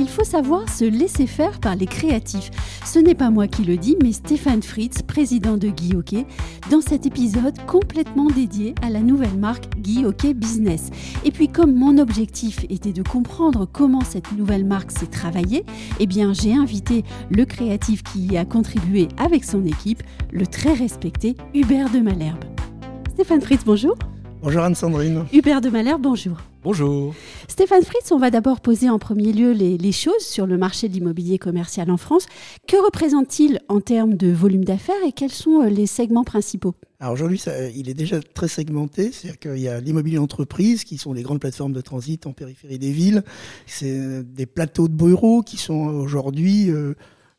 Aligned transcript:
Il 0.00 0.08
faut 0.08 0.24
savoir 0.24 0.68
se 0.68 0.84
laisser 0.84 1.26
faire 1.26 1.58
par 1.58 1.74
les 1.74 1.86
créatifs. 1.86 2.52
Ce 2.84 3.00
n'est 3.00 3.16
pas 3.16 3.30
moi 3.30 3.48
qui 3.48 3.64
le 3.64 3.76
dis, 3.76 3.96
mais 4.00 4.12
Stéphane 4.12 4.62
Fritz, 4.62 5.02
président 5.02 5.56
de 5.56 5.68
Guy 5.68 5.96
Hockey, 5.96 6.24
dans 6.70 6.80
cet 6.80 7.04
épisode 7.04 7.58
complètement 7.66 8.28
dédié 8.28 8.76
à 8.80 8.90
la 8.90 9.00
nouvelle 9.00 9.36
marque 9.36 9.76
Guy 9.76 10.04
Hockey 10.04 10.34
Business. 10.34 10.90
Et 11.24 11.32
puis 11.32 11.48
comme 11.48 11.74
mon 11.74 11.98
objectif 11.98 12.64
était 12.70 12.92
de 12.92 13.02
comprendre 13.02 13.66
comment 13.70 14.02
cette 14.02 14.30
nouvelle 14.32 14.64
marque 14.64 14.92
s'est 14.92 15.06
travaillée, 15.06 15.64
eh 15.98 16.06
bien 16.06 16.32
j'ai 16.32 16.54
invité 16.54 17.02
le 17.30 17.44
créatif 17.44 18.04
qui 18.04 18.20
y 18.20 18.36
a 18.36 18.44
contribué 18.44 19.08
avec 19.16 19.44
son 19.44 19.64
équipe, 19.66 20.04
le 20.30 20.46
très 20.46 20.74
respecté 20.74 21.36
Hubert 21.54 21.90
de 21.90 21.98
Malherbe. 21.98 22.44
Stéphane 23.14 23.40
Fritz, 23.40 23.62
bonjour. 23.64 23.96
Bonjour 24.40 24.62
Anne-Sandrine. 24.62 25.24
Hubert 25.32 25.60
de 25.60 25.68
Malherbe, 25.68 26.02
bonjour. 26.02 26.36
Bonjour. 26.62 27.12
Stéphane 27.48 27.82
Fritz, 27.82 28.12
on 28.12 28.18
va 28.18 28.30
d'abord 28.30 28.60
poser 28.60 28.88
en 28.88 29.00
premier 29.00 29.32
lieu 29.32 29.50
les, 29.50 29.76
les, 29.76 29.90
choses 29.90 30.20
sur 30.20 30.46
le 30.46 30.56
marché 30.56 30.88
de 30.88 30.94
l'immobilier 30.94 31.38
commercial 31.38 31.90
en 31.90 31.96
France. 31.96 32.26
Que 32.68 32.76
représente-t-il 32.76 33.60
en 33.68 33.80
termes 33.80 34.14
de 34.14 34.30
volume 34.30 34.64
d'affaires 34.64 35.02
et 35.04 35.10
quels 35.10 35.32
sont 35.32 35.62
euh, 35.62 35.68
les 35.68 35.86
segments 35.86 36.22
principaux? 36.22 36.76
Alors 37.00 37.14
aujourd'hui, 37.14 37.42
il 37.74 37.88
est 37.88 37.94
déjà 37.94 38.20
très 38.20 38.46
segmenté, 38.46 39.10
c'est-à-dire 39.10 39.40
qu'il 39.40 39.58
y 39.58 39.68
a 39.68 39.80
l'immobilier 39.80 40.18
entreprise, 40.18 40.84
qui 40.84 40.98
sont 40.98 41.12
les 41.12 41.22
grandes 41.22 41.40
plateformes 41.40 41.72
de 41.72 41.80
transit 41.80 42.24
en 42.26 42.32
périphérie 42.32 42.78
des 42.78 42.92
villes. 42.92 43.24
C'est 43.66 44.22
des 44.22 44.46
plateaux 44.46 44.86
de 44.86 44.94
bureaux 44.94 45.42
qui 45.42 45.56
sont 45.56 45.74
aujourd'hui... 45.74 46.70
Euh, 46.70 46.94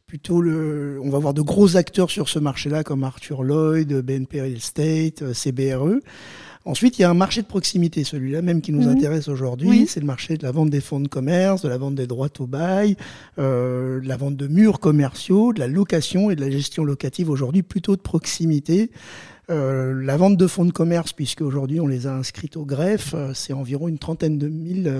plutôt 0.05 0.41
le, 0.41 0.99
on 1.03 1.11
va 1.11 1.19
voir 1.19 1.35
de 1.35 1.43
gros 1.43 1.77
acteurs 1.77 2.09
sur 2.09 2.29
ce 2.29 2.39
marché-là 2.39 2.83
comme 2.83 3.03
Arthur 3.03 3.43
Lloyd, 3.43 3.93
BNP 4.01 4.41
Real 4.41 4.53
Estate, 4.53 5.21
euh, 5.21 5.33
CBRE. 5.35 5.99
Ensuite, 6.69 6.99
il 6.99 7.01
y 7.01 7.05
a 7.05 7.09
un 7.09 7.15
marché 7.15 7.41
de 7.41 7.47
proximité, 7.47 8.03
celui-là 8.03 8.43
même 8.43 8.61
qui 8.61 8.71
nous 8.71 8.83
mmh. 8.83 8.91
intéresse 8.91 9.27
aujourd'hui. 9.27 9.87
C'est 9.87 10.01
le 10.01 10.05
marché 10.05 10.37
de 10.37 10.43
la 10.43 10.51
vente 10.51 10.69
des 10.69 10.81
fonds 10.81 10.99
de 10.99 11.07
commerce, 11.07 11.63
de 11.63 11.67
la 11.67 11.79
vente 11.79 11.95
des 11.95 12.05
droits 12.05 12.29
au 12.37 12.45
bail, 12.45 12.95
euh, 13.39 13.99
de 13.99 14.07
la 14.07 14.17
vente 14.17 14.35
de 14.35 14.45
murs 14.45 14.79
commerciaux, 14.79 15.51
de 15.51 15.59
la 15.59 15.67
location 15.67 16.29
et 16.29 16.35
de 16.35 16.41
la 16.41 16.51
gestion 16.51 16.83
locative 16.83 17.31
aujourd'hui 17.31 17.63
plutôt 17.63 17.95
de 17.95 18.01
proximité. 18.01 18.91
Euh, 19.49 19.99
la 19.99 20.15
vente 20.15 20.37
de 20.37 20.45
fonds 20.45 20.65
de 20.65 20.71
commerce, 20.71 21.11
puisque 21.11 21.41
aujourd'hui 21.41 21.79
on 21.79 21.87
les 21.87 22.05
a 22.05 22.13
inscrits 22.13 22.51
au 22.55 22.65
greffe, 22.65 23.15
euh, 23.15 23.31
c'est 23.33 23.53
environ 23.53 23.87
une 23.87 23.97
trentaine 23.97 24.37
de 24.37 24.47
mille 24.47 24.93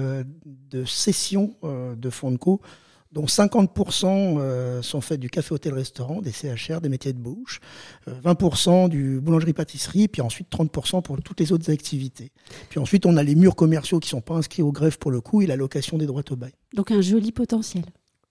de 0.71 0.85
cessions 0.85 1.53
de 1.95 2.09
fonds 2.09 2.31
de 2.31 2.37
co 2.37 2.61
dont 3.11 3.25
50% 3.25 4.05
euh, 4.05 4.81
sont 4.81 5.01
faits 5.01 5.19
du 5.19 5.29
café, 5.29 5.53
hôtel, 5.53 5.73
restaurant, 5.73 6.21
des 6.21 6.31
CHR, 6.31 6.79
des 6.81 6.89
métiers 6.89 7.13
de 7.13 7.17
bouche, 7.17 7.59
20% 8.07 8.85
euh, 8.85 8.87
du 8.87 9.19
boulangerie-pâtisserie, 9.19 10.07
puis 10.07 10.21
ensuite 10.21 10.47
30% 10.51 11.01
pour 11.01 11.21
toutes 11.21 11.39
les 11.39 11.51
autres 11.51 11.71
activités. 11.71 12.31
Puis 12.69 12.79
ensuite, 12.79 13.05
on 13.05 13.17
a 13.17 13.23
les 13.23 13.35
murs 13.35 13.55
commerciaux 13.55 13.99
qui 13.99 14.09
sont 14.09 14.21
pas 14.21 14.35
inscrits 14.35 14.61
au 14.61 14.71
greffe 14.71 14.97
pour 14.97 15.11
le 15.11 15.21
coup 15.21 15.41
et 15.41 15.47
la 15.47 15.55
location 15.55 15.97
des 15.97 16.05
droits 16.05 16.23
au 16.29 16.35
bail. 16.35 16.53
Donc 16.75 16.91
un 16.91 17.01
joli 17.01 17.31
potentiel. 17.31 17.85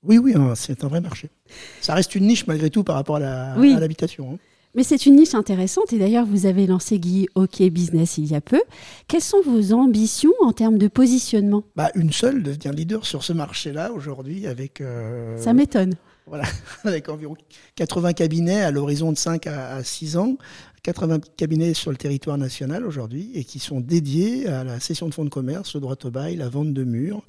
Oui, 0.05 0.19
oui, 0.19 0.35
hein, 0.37 0.55
c'est 0.55 0.85
un 0.85 0.89
vrai 0.89 1.01
marché. 1.01 1.29
Ça 1.81 1.95
reste 1.95 2.15
une 2.15 2.27
niche 2.27 2.47
malgré 2.47 2.71
tout 2.71 2.85
par 2.85 2.95
rapport 2.95 3.17
à 3.17 3.57
l'habitation. 3.57 4.31
Oui. 4.31 4.35
hein. 4.35 4.39
Mais 4.75 4.83
c'est 4.83 5.07
une 5.07 5.17
niche 5.17 5.35
intéressante 5.35 5.93
et 5.93 5.99
d'ailleurs 5.99 6.27
vous 6.27 6.47
avez 6.47 6.67
lancé 6.67 6.99
Guy 6.99 7.27
Hockey 7.35 7.71
Business 7.71 8.19
il 8.19 8.27
y 8.27 8.35
a 8.35 8.41
peu. 8.41 8.61
Quelles 9.09 9.23
sont 9.23 9.41
vos 9.41 9.73
ambitions 9.73 10.33
en 10.41 10.53
termes 10.53 10.79
de 10.79 10.89
positionnement? 10.89 11.65
Bah, 11.75 11.91
Une 11.95 12.13
seule, 12.13 12.43
devenir 12.43 12.73
leader 12.73 13.07
sur 13.07 13.25
ce 13.25 13.33
marché-là 13.33 13.93
aujourd'hui 13.93 14.47
avec... 14.47 14.81
Euh, 14.81 15.37
Ça 15.39 15.53
m'étonne. 15.53 15.95
Voilà, 16.27 16.45
avec 16.85 17.09
environ 17.09 17.35
80 17.77 18.13
cabinets 18.13 18.61
à 18.61 18.71
l'horizon 18.71 19.11
de 19.13 19.17
5 19.17 19.47
à 19.47 19.83
6 19.83 20.19
ans, 20.19 20.37
80 20.83 21.21
cabinets 21.37 21.73
sur 21.73 21.91
le 21.91 21.97
territoire 21.97 22.37
national 22.37 22.85
aujourd'hui 22.85 23.31
et 23.35 23.45
qui 23.45 23.59
sont 23.59 23.81
dédiés 23.81 24.47
à 24.49 24.65
la 24.65 24.81
cession 24.81 25.09
de 25.09 25.15
fonds 25.15 25.25
de 25.25 25.31
commerce, 25.31 25.75
le 25.75 25.81
droit 25.81 25.97
au 26.05 26.11
bail, 26.11 26.37
la 26.37 26.51
vente 26.51 26.75
de 26.75 26.85
murs, 26.85 27.23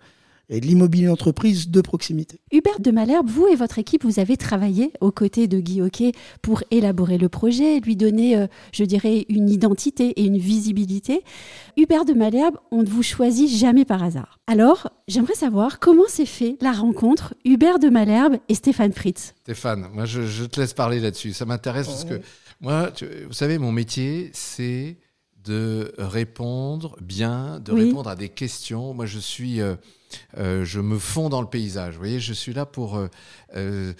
et 0.49 0.59
de 0.59 0.65
l'immobilier 0.65 1.07
d'entreprise 1.07 1.69
de 1.69 1.81
proximité. 1.81 2.41
Hubert 2.51 2.79
de 2.79 2.91
Malherbe, 2.91 3.29
vous 3.29 3.47
et 3.47 3.55
votre 3.55 3.79
équipe, 3.79 4.03
vous 4.03 4.19
avez 4.19 4.35
travaillé 4.35 4.91
aux 4.99 5.11
côtés 5.11 5.47
de 5.47 5.59
Guy 5.59 5.81
Hockey 5.81 6.11
pour 6.41 6.63
élaborer 6.71 7.17
le 7.17 7.29
projet, 7.29 7.79
lui 7.79 7.95
donner, 7.95 8.35
euh, 8.35 8.47
je 8.73 8.83
dirais, 8.83 9.25
une 9.29 9.49
identité 9.49 10.09
et 10.09 10.23
une 10.23 10.37
visibilité. 10.37 11.23
Hubert 11.77 12.05
de 12.05 12.13
Malherbe, 12.13 12.57
on 12.71 12.81
ne 12.81 12.87
vous 12.87 13.03
choisit 13.03 13.49
jamais 13.49 13.85
par 13.85 14.03
hasard. 14.03 14.39
Alors, 14.47 14.89
j'aimerais 15.07 15.35
savoir 15.35 15.79
comment 15.79 16.07
s'est 16.07 16.25
fait 16.25 16.57
la 16.61 16.71
rencontre 16.71 17.35
Hubert 17.45 17.79
de 17.79 17.89
Malherbe 17.89 18.37
et 18.49 18.55
Stéphane 18.55 18.93
Fritz. 18.93 19.35
Stéphane, 19.41 19.87
moi 19.93 20.05
je, 20.05 20.23
je 20.23 20.45
te 20.45 20.59
laisse 20.59 20.73
parler 20.73 20.99
là-dessus. 20.99 21.33
Ça 21.33 21.45
m'intéresse 21.45 21.87
parce 21.87 22.05
que 22.05 22.21
moi, 22.61 22.91
tu, 22.93 23.05
vous 23.25 23.33
savez, 23.33 23.57
mon 23.57 23.71
métier, 23.71 24.31
c'est 24.33 24.97
de 25.43 25.93
répondre 25.97 26.97
bien, 27.01 27.59
de 27.59 27.71
oui. 27.71 27.85
répondre 27.85 28.09
à 28.09 28.15
des 28.15 28.29
questions. 28.29 28.93
Moi, 28.93 29.05
je 29.05 29.19
suis, 29.19 29.61
euh, 29.61 29.75
euh, 30.37 30.65
je 30.65 30.79
me 30.79 30.97
fonds 30.97 31.29
dans 31.29 31.41
le 31.41 31.47
paysage. 31.47 31.93
Vous 31.93 31.99
voyez, 31.99 32.19
je 32.19 32.33
suis 32.33 32.53
là 32.53 32.65
pour 32.65 32.97
euh, 32.97 33.07
euh, 33.55 33.93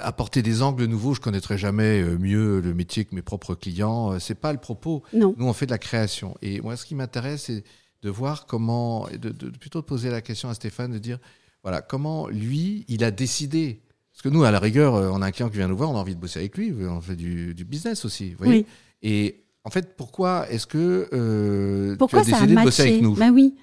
apporter 0.00 0.42
des 0.42 0.62
angles 0.62 0.84
nouveaux. 0.84 1.14
Je 1.14 1.20
connaîtrai 1.20 1.58
jamais 1.58 2.02
mieux 2.02 2.60
le 2.60 2.74
métier 2.74 3.04
que 3.04 3.14
mes 3.14 3.22
propres 3.22 3.54
clients. 3.54 4.18
C'est 4.18 4.34
pas 4.34 4.52
le 4.52 4.58
propos. 4.58 5.02
Non. 5.12 5.34
Nous, 5.36 5.46
on 5.46 5.52
fait 5.52 5.66
de 5.66 5.72
la 5.72 5.78
création. 5.78 6.36
Et 6.42 6.60
moi, 6.60 6.76
ce 6.76 6.84
qui 6.84 6.94
m'intéresse, 6.94 7.44
c'est 7.44 7.64
de 8.02 8.10
voir 8.10 8.46
comment, 8.46 9.06
de, 9.10 9.30
de, 9.30 9.50
plutôt 9.50 9.80
de 9.80 9.86
poser 9.86 10.10
la 10.10 10.20
question 10.20 10.48
à 10.48 10.54
Stéphane, 10.54 10.92
de 10.92 10.98
dire, 10.98 11.18
voilà, 11.62 11.82
comment 11.82 12.28
lui, 12.28 12.84
il 12.88 13.04
a 13.04 13.10
décidé. 13.10 13.80
Parce 14.12 14.22
que 14.22 14.28
nous, 14.28 14.44
à 14.44 14.50
la 14.50 14.58
rigueur, 14.58 14.94
on 14.94 15.22
a 15.22 15.26
un 15.26 15.30
client 15.30 15.48
qui 15.48 15.56
vient 15.56 15.68
nous 15.68 15.76
voir, 15.76 15.90
on 15.90 15.96
a 15.96 16.00
envie 16.00 16.14
de 16.14 16.20
bosser 16.20 16.40
avec 16.40 16.58
lui, 16.58 16.74
on 16.84 17.00
fait 17.00 17.16
du, 17.16 17.54
du 17.54 17.64
business 17.64 18.04
aussi. 18.04 18.30
Vous 18.30 18.44
voyez 18.44 18.60
oui. 18.60 18.66
Et 19.02 19.42
en 19.64 19.70
fait, 19.70 19.96
pourquoi 19.96 20.50
est-ce 20.50 20.66
que 20.66 21.08
euh, 21.12 21.96
pourquoi 21.96 22.24
tu 22.24 22.34
as 22.34 22.40
décidé 22.40 22.54
de 22.54 22.62
bosser 22.62 22.82
avec 22.82 23.02
nous? 23.02 23.14
Bah 23.14 23.30
oui. 23.32 23.54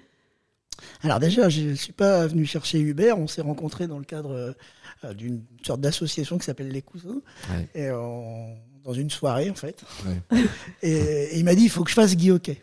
Alors 1.02 1.20
déjà, 1.20 1.50
je 1.50 1.62
ne 1.62 1.76
suis 1.76 1.94
pas 1.94 2.28
venu 2.28 2.46
chercher 2.46 2.80
Hubert, 2.80 3.18
on 3.18 3.28
s'est 3.28 3.42
rencontrés 3.42 3.88
dans 3.88 4.00
le 4.00 4.06
cadre 4.06 4.56
euh, 5.04 5.14
d'une 5.14 5.44
sorte 5.66 5.82
d'association 5.82 6.38
qui 6.38 6.46
s'appelle 6.46 6.70
Les 6.70 6.82
Cousins, 6.82 7.22
ouais. 7.52 7.68
et 7.76 7.92
on, 7.92 8.56
dans 8.84 8.94
une 8.94 9.10
soirée 9.10 9.50
en 9.50 9.56
fait. 9.56 9.84
Ouais. 10.06 10.42
Et, 10.82 10.92
et, 10.92 11.40
il 11.40 11.46
m'a 11.46 11.56
dit, 11.56 11.64
il 11.64 11.70
faut 11.70 11.84
que 11.84 11.90
je 11.90 11.96
fasse 11.96 12.16
Guy 12.16 12.32
Hockey. 12.32 12.62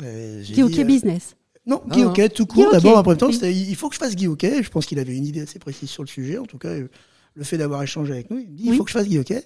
Guy 0.00 0.62
Hockey 0.62 0.80
euh, 0.80 0.84
Business 0.84 1.34
non, 1.68 1.82
Guy 1.86 2.02
Hockey, 2.02 2.30
tout 2.30 2.46
court. 2.46 2.72
D'abord, 2.72 2.96
après 2.96 3.14
temps, 3.14 3.28
oui. 3.28 3.66
il 3.68 3.76
faut 3.76 3.90
que 3.90 3.94
je 3.94 4.00
fasse 4.00 4.16
Guy 4.16 4.26
Hockey. 4.26 4.62
Je 4.62 4.70
pense 4.70 4.86
qu'il 4.86 4.98
avait 4.98 5.14
une 5.14 5.26
idée 5.26 5.42
assez 5.42 5.58
précise 5.58 5.90
sur 5.90 6.02
le 6.02 6.08
sujet. 6.08 6.38
En 6.38 6.46
tout 6.46 6.56
cas, 6.56 6.72
le 6.74 7.44
fait 7.44 7.58
d'avoir 7.58 7.82
échangé 7.82 8.14
avec 8.14 8.30
nous, 8.30 8.38
il 8.38 8.48
me 8.48 8.56
dit, 8.56 8.64
oui. 8.64 8.70
il 8.72 8.76
faut 8.78 8.84
que 8.84 8.90
je 8.90 8.96
fasse 8.96 9.06
Guy 9.06 9.18
Hockey. 9.18 9.44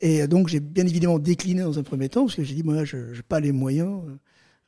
Et 0.00 0.26
donc, 0.26 0.48
j'ai 0.48 0.58
bien 0.58 0.84
évidemment 0.84 1.20
décliné 1.20 1.62
dans 1.62 1.78
un 1.78 1.84
premier 1.84 2.08
temps, 2.08 2.24
parce 2.24 2.34
que 2.34 2.42
j'ai 2.42 2.56
dit, 2.56 2.64
moi, 2.64 2.84
je 2.84 2.96
n'ai 2.96 3.22
pas 3.22 3.38
les 3.38 3.52
moyens 3.52 4.00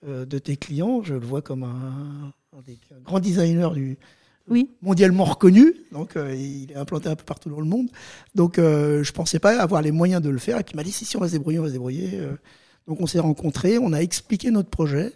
euh, 0.06 0.24
de 0.24 0.38
tes 0.38 0.56
clients. 0.56 1.02
Je 1.02 1.14
le 1.14 1.26
vois 1.26 1.42
comme 1.42 1.64
un 1.64 2.32
des 2.60 2.78
grands 3.04 3.20
designers 3.20 3.70
du, 3.74 3.98
oui. 4.48 4.70
mondialement 4.82 5.24
reconnu. 5.24 5.74
Donc, 5.92 6.16
euh, 6.16 6.34
il 6.34 6.72
est 6.72 6.76
implanté 6.76 7.08
un 7.08 7.16
peu 7.16 7.24
partout 7.24 7.48
dans 7.48 7.60
le 7.60 7.66
monde. 7.66 7.88
Donc, 8.34 8.58
euh, 8.58 9.02
je 9.02 9.12
pensais 9.12 9.38
pas 9.38 9.60
avoir 9.60 9.82
les 9.82 9.92
moyens 9.92 10.22
de 10.22 10.30
le 10.30 10.38
faire. 10.38 10.58
Et 10.58 10.64
puis, 10.64 10.74
il 10.74 10.76
m'a 10.76 10.84
dit, 10.84 10.92
si, 10.92 11.04
si, 11.04 11.16
on 11.16 11.20
va 11.20 11.28
se 11.28 11.32
débrouiller, 11.32 11.58
on 11.58 11.62
va 11.62 11.68
se 11.68 11.72
débrouiller. 11.72 12.10
Euh, 12.14 12.32
donc, 12.86 13.00
on 13.00 13.06
s'est 13.06 13.20
rencontrés, 13.20 13.78
on 13.78 13.92
a 13.92 13.98
expliqué 13.98 14.50
notre 14.50 14.70
projet. 14.70 15.12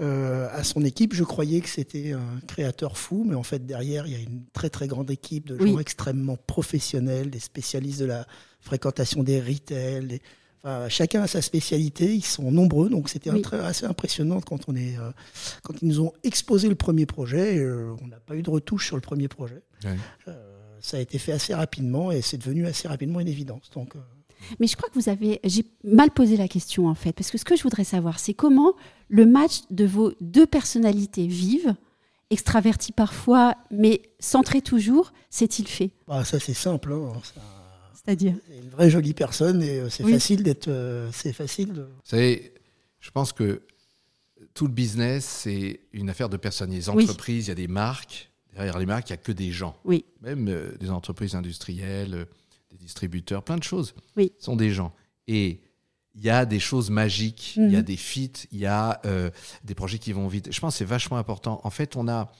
Euh, 0.00 0.48
à 0.52 0.64
son 0.64 0.82
équipe, 0.82 1.12
je 1.12 1.24
croyais 1.24 1.60
que 1.60 1.68
c'était 1.68 2.12
un 2.12 2.40
créateur 2.46 2.96
fou, 2.96 3.24
mais 3.28 3.34
en 3.34 3.42
fait 3.42 3.66
derrière 3.66 4.06
il 4.06 4.12
y 4.14 4.16
a 4.16 4.18
une 4.18 4.44
très 4.54 4.70
très 4.70 4.86
grande 4.86 5.10
équipe 5.10 5.46
de 5.46 5.58
gens 5.58 5.74
oui. 5.74 5.76
extrêmement 5.78 6.38
professionnels, 6.46 7.28
des 7.28 7.38
spécialistes 7.38 8.00
de 8.00 8.06
la 8.06 8.26
fréquentation 8.60 9.22
des 9.22 9.38
retail. 9.40 10.06
Des... 10.06 10.22
Enfin, 10.62 10.88
chacun 10.88 11.22
a 11.22 11.26
sa 11.26 11.42
spécialité, 11.42 12.14
ils 12.14 12.24
sont 12.24 12.50
nombreux, 12.50 12.90
donc 12.90 13.08
c'était 13.08 13.30
oui. 13.30 13.42
assez 13.62 13.86
impressionnant 13.86 14.40
quand 14.40 14.68
on 14.68 14.76
est 14.76 14.98
euh, 14.98 15.10
quand 15.62 15.74
ils 15.80 15.88
nous 15.88 16.00
ont 16.00 16.12
exposé 16.22 16.68
le 16.68 16.74
premier 16.74 17.06
projet. 17.06 17.58
Euh, 17.58 17.94
on 18.02 18.08
n'a 18.08 18.20
pas 18.20 18.36
eu 18.36 18.42
de 18.42 18.50
retouche 18.50 18.86
sur 18.86 18.96
le 18.96 19.02
premier 19.02 19.28
projet. 19.28 19.62
Ouais. 19.84 19.96
ça 20.80 20.98
a 20.98 21.00
été 21.00 21.18
fait 21.18 21.32
assez 21.32 21.54
rapidement 21.54 22.12
et 22.12 22.20
c'est 22.20 22.36
devenu 22.36 22.66
assez 22.66 22.88
rapidement 22.88 23.20
une 23.20 23.28
évidence. 23.28 23.70
Donc 23.74 23.94
mais 24.58 24.66
je 24.66 24.76
crois 24.76 24.88
que 24.88 24.94
vous 24.94 25.08
avez, 25.08 25.40
j'ai 25.44 25.64
mal 25.84 26.10
posé 26.10 26.36
la 26.36 26.48
question 26.48 26.88
en 26.88 26.94
fait, 26.94 27.12
parce 27.12 27.30
que 27.30 27.38
ce 27.38 27.44
que 27.44 27.56
je 27.56 27.62
voudrais 27.62 27.84
savoir, 27.84 28.18
c'est 28.18 28.34
comment 28.34 28.74
le 29.08 29.26
match 29.26 29.60
de 29.70 29.84
vos 29.84 30.12
deux 30.20 30.46
personnalités 30.46 31.26
vives, 31.26 31.74
extraverties 32.30 32.92
parfois, 32.92 33.54
mais 33.70 34.02
centrées 34.18 34.62
toujours, 34.62 35.12
s'est-il 35.30 35.68
fait? 35.68 35.90
Bah, 36.06 36.24
Ça 36.24 36.40
c'est 36.40 36.54
simple. 36.54 36.92
Hein. 36.92 37.12
C'est-à-dire 38.10 38.34
C'est 38.48 38.58
une 38.58 38.70
vraie 38.70 38.90
jolie 38.90 39.14
personne 39.14 39.62
et 39.62 39.88
c'est 39.88 40.02
oui. 40.02 40.12
facile 40.12 40.42
d'être, 40.42 40.66
euh, 40.68 41.08
c'est 41.12 41.32
facile. 41.32 41.72
De... 41.72 41.82
Vous 41.82 41.88
savez, 42.04 42.52
je 42.98 43.10
pense 43.12 43.32
que 43.32 43.62
tout 44.52 44.66
le 44.66 44.72
business 44.72 45.24
c'est 45.24 45.80
une 45.92 46.10
affaire 46.10 46.28
de 46.28 46.36
personnes. 46.36 46.72
Il 46.72 46.74
y 46.74 46.78
a 46.78 46.80
des 46.80 46.88
entreprises, 46.88 47.44
oui. 47.44 47.44
il 47.44 47.48
y 47.48 47.52
a 47.52 47.54
des 47.54 47.68
marques. 47.68 48.30
Derrière 48.52 48.78
les 48.80 48.86
marques, 48.86 49.08
il 49.10 49.12
n'y 49.12 49.18
a 49.18 49.22
que 49.22 49.30
des 49.32 49.52
gens. 49.52 49.76
Oui. 49.84 50.04
Même 50.22 50.48
euh, 50.48 50.76
des 50.78 50.90
entreprises 50.90 51.34
industrielles 51.36 52.26
des 52.72 52.76
distributeurs, 52.76 53.42
plein 53.44 53.56
de 53.56 53.62
choses 53.62 53.94
oui. 54.16 54.32
sont 54.38 54.56
des 54.56 54.70
gens. 54.70 54.92
Et 55.28 55.60
il 56.16 56.22
y 56.22 56.30
a 56.30 56.44
des 56.46 56.58
choses 56.60 56.90
magiques, 56.90 57.54
il 57.56 57.70
y 57.70 57.76
a 57.76 57.78
Mhm. 57.78 57.84
des 57.84 57.96
feats, 57.96 58.46
il 58.50 58.58
y 58.58 58.66
a 58.66 59.00
euh, 59.06 59.30
des 59.64 59.74
projets 59.76 59.98
qui 59.98 60.12
vont 60.12 60.26
vite. 60.26 60.52
Je 60.52 60.58
pense 60.60 60.74
que 60.74 60.78
c'est 60.78 60.84
vachement 60.84 61.16
important. 61.16 61.60
En 61.62 61.70
fait, 61.70 61.94
on 61.94 62.08
a 62.08 62.32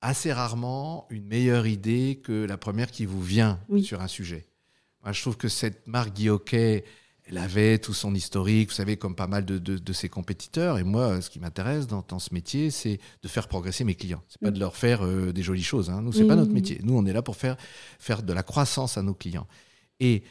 assez 0.00 0.32
rarement 0.32 1.06
une 1.10 1.26
meilleure 1.26 1.66
idée 1.66 2.20
que 2.22 2.44
la 2.44 2.56
première 2.56 2.90
qui 2.90 3.04
vous 3.06 3.22
vient 3.22 3.58
Oui. 3.68 3.82
sur 3.84 4.00
un 4.00 4.08
sujet. 4.08 4.46
Moi, 5.02 5.12
je 5.12 5.20
trouve 5.20 5.36
que 5.36 5.48
cette 5.48 5.86
marque 5.86 6.14
Guy 6.14 6.28
Hockey, 6.28 6.84
elle 7.26 7.38
avait 7.38 7.78
tout 7.78 7.94
son 7.94 8.14
historique, 8.14 8.68
vous 8.70 8.74
savez, 8.74 8.96
comme 8.96 9.14
pas 9.14 9.26
mal 9.26 9.44
de, 9.44 9.58
de- 9.58 9.78
de 9.78 9.92
ses 9.92 10.08
compétiteurs. 10.08 10.78
Et 10.78 10.84
moi, 10.84 11.20
ce 11.20 11.30
qui 11.30 11.38
m'intéresse 11.40 11.86
dans, 11.86 12.04
dans 12.06 12.18
ce 12.18 12.32
métier, 12.34 12.70
c'est 12.70 12.98
de 13.22 13.28
faire 13.28 13.48
progresser 13.48 13.84
mes 13.84 13.94
clients. 13.94 14.22
C'est 14.28 14.40
pas 14.40 14.50
Mm. 14.50 14.54
de 14.54 14.60
leur 14.60 14.76
faire 14.76 15.04
euh, 15.06 15.32
des 15.32 15.42
jolies 15.42 15.62
choses. 15.62 15.88
Hein. 15.90 16.02
Nous, 16.02 16.12
c'est 16.12 16.22
Oui, 16.22 16.28
pas 16.28 16.34
oui, 16.34 16.40
notre 16.40 16.52
métier. 16.52 16.80
Nous, 16.82 16.96
on 16.96 17.04
est 17.06 17.12
là 17.12 17.22
pour 17.22 17.36
faire, 17.36 17.56
faire 17.98 18.22
de 18.22 18.32
la 18.32 18.42
croissance 18.42 18.98
à 18.98 19.02
nos 19.02 19.14
clients. 19.14 19.46
Et 20.00 20.22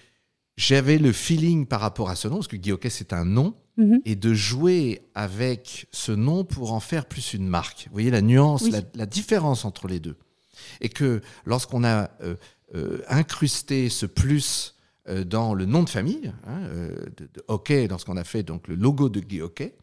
j'avais 0.57 0.97
le 0.97 1.11
feeling 1.13 1.65
par 1.65 1.79
rapport 1.81 2.09
à 2.09 2.15
ce 2.15 2.27
nom, 2.27 2.35
parce 2.35 2.47
que 2.49 2.57
Guy 2.57 2.71
Hockey, 2.73 2.89
c'est 2.89 3.13
un 3.13 3.25
nom, 3.25 3.55
Mhm. 3.77 4.01
et 4.03 4.15
de 4.17 4.33
jouer 4.33 5.01
avec 5.15 5.87
ce 5.91 6.11
nom 6.11 6.43
pour 6.43 6.73
en 6.73 6.81
faire 6.81 7.05
plus 7.05 7.33
une 7.33 7.47
marque. 7.47 7.85
Vous 7.87 7.93
voyez 7.93 8.11
la 8.11 8.21
nuance, 8.21 8.63
Oui. 8.63 8.71
la, 8.71 8.81
la 8.95 9.05
différence 9.05 9.63
entre 9.63 9.87
les 9.87 10.01
deux. 10.01 10.17
Et 10.81 10.89
que 10.89 11.21
lorsqu'on 11.45 11.85
a 11.85 12.11
euh, 12.21 12.35
euh, 12.75 12.99
incrusté 13.07 13.89
ce 13.89 14.05
plus 14.05 14.75
euh, 15.09 15.23
dans 15.23 15.53
le 15.53 15.65
nom 15.65 15.83
de 15.83 15.89
famille 15.89 16.31
hein, 16.47 16.59
euh, 16.63 16.95
de, 17.17 17.25
de 17.33 17.43
Hockey, 17.47 17.87
lorsqu'on 17.87 18.17
a 18.17 18.23
fait 18.23 18.43
donc 18.43 18.67
le 18.67 18.75
logo 18.75 19.09
de 19.09 19.19
Guy 19.19 19.41
Hockey, 19.41 19.75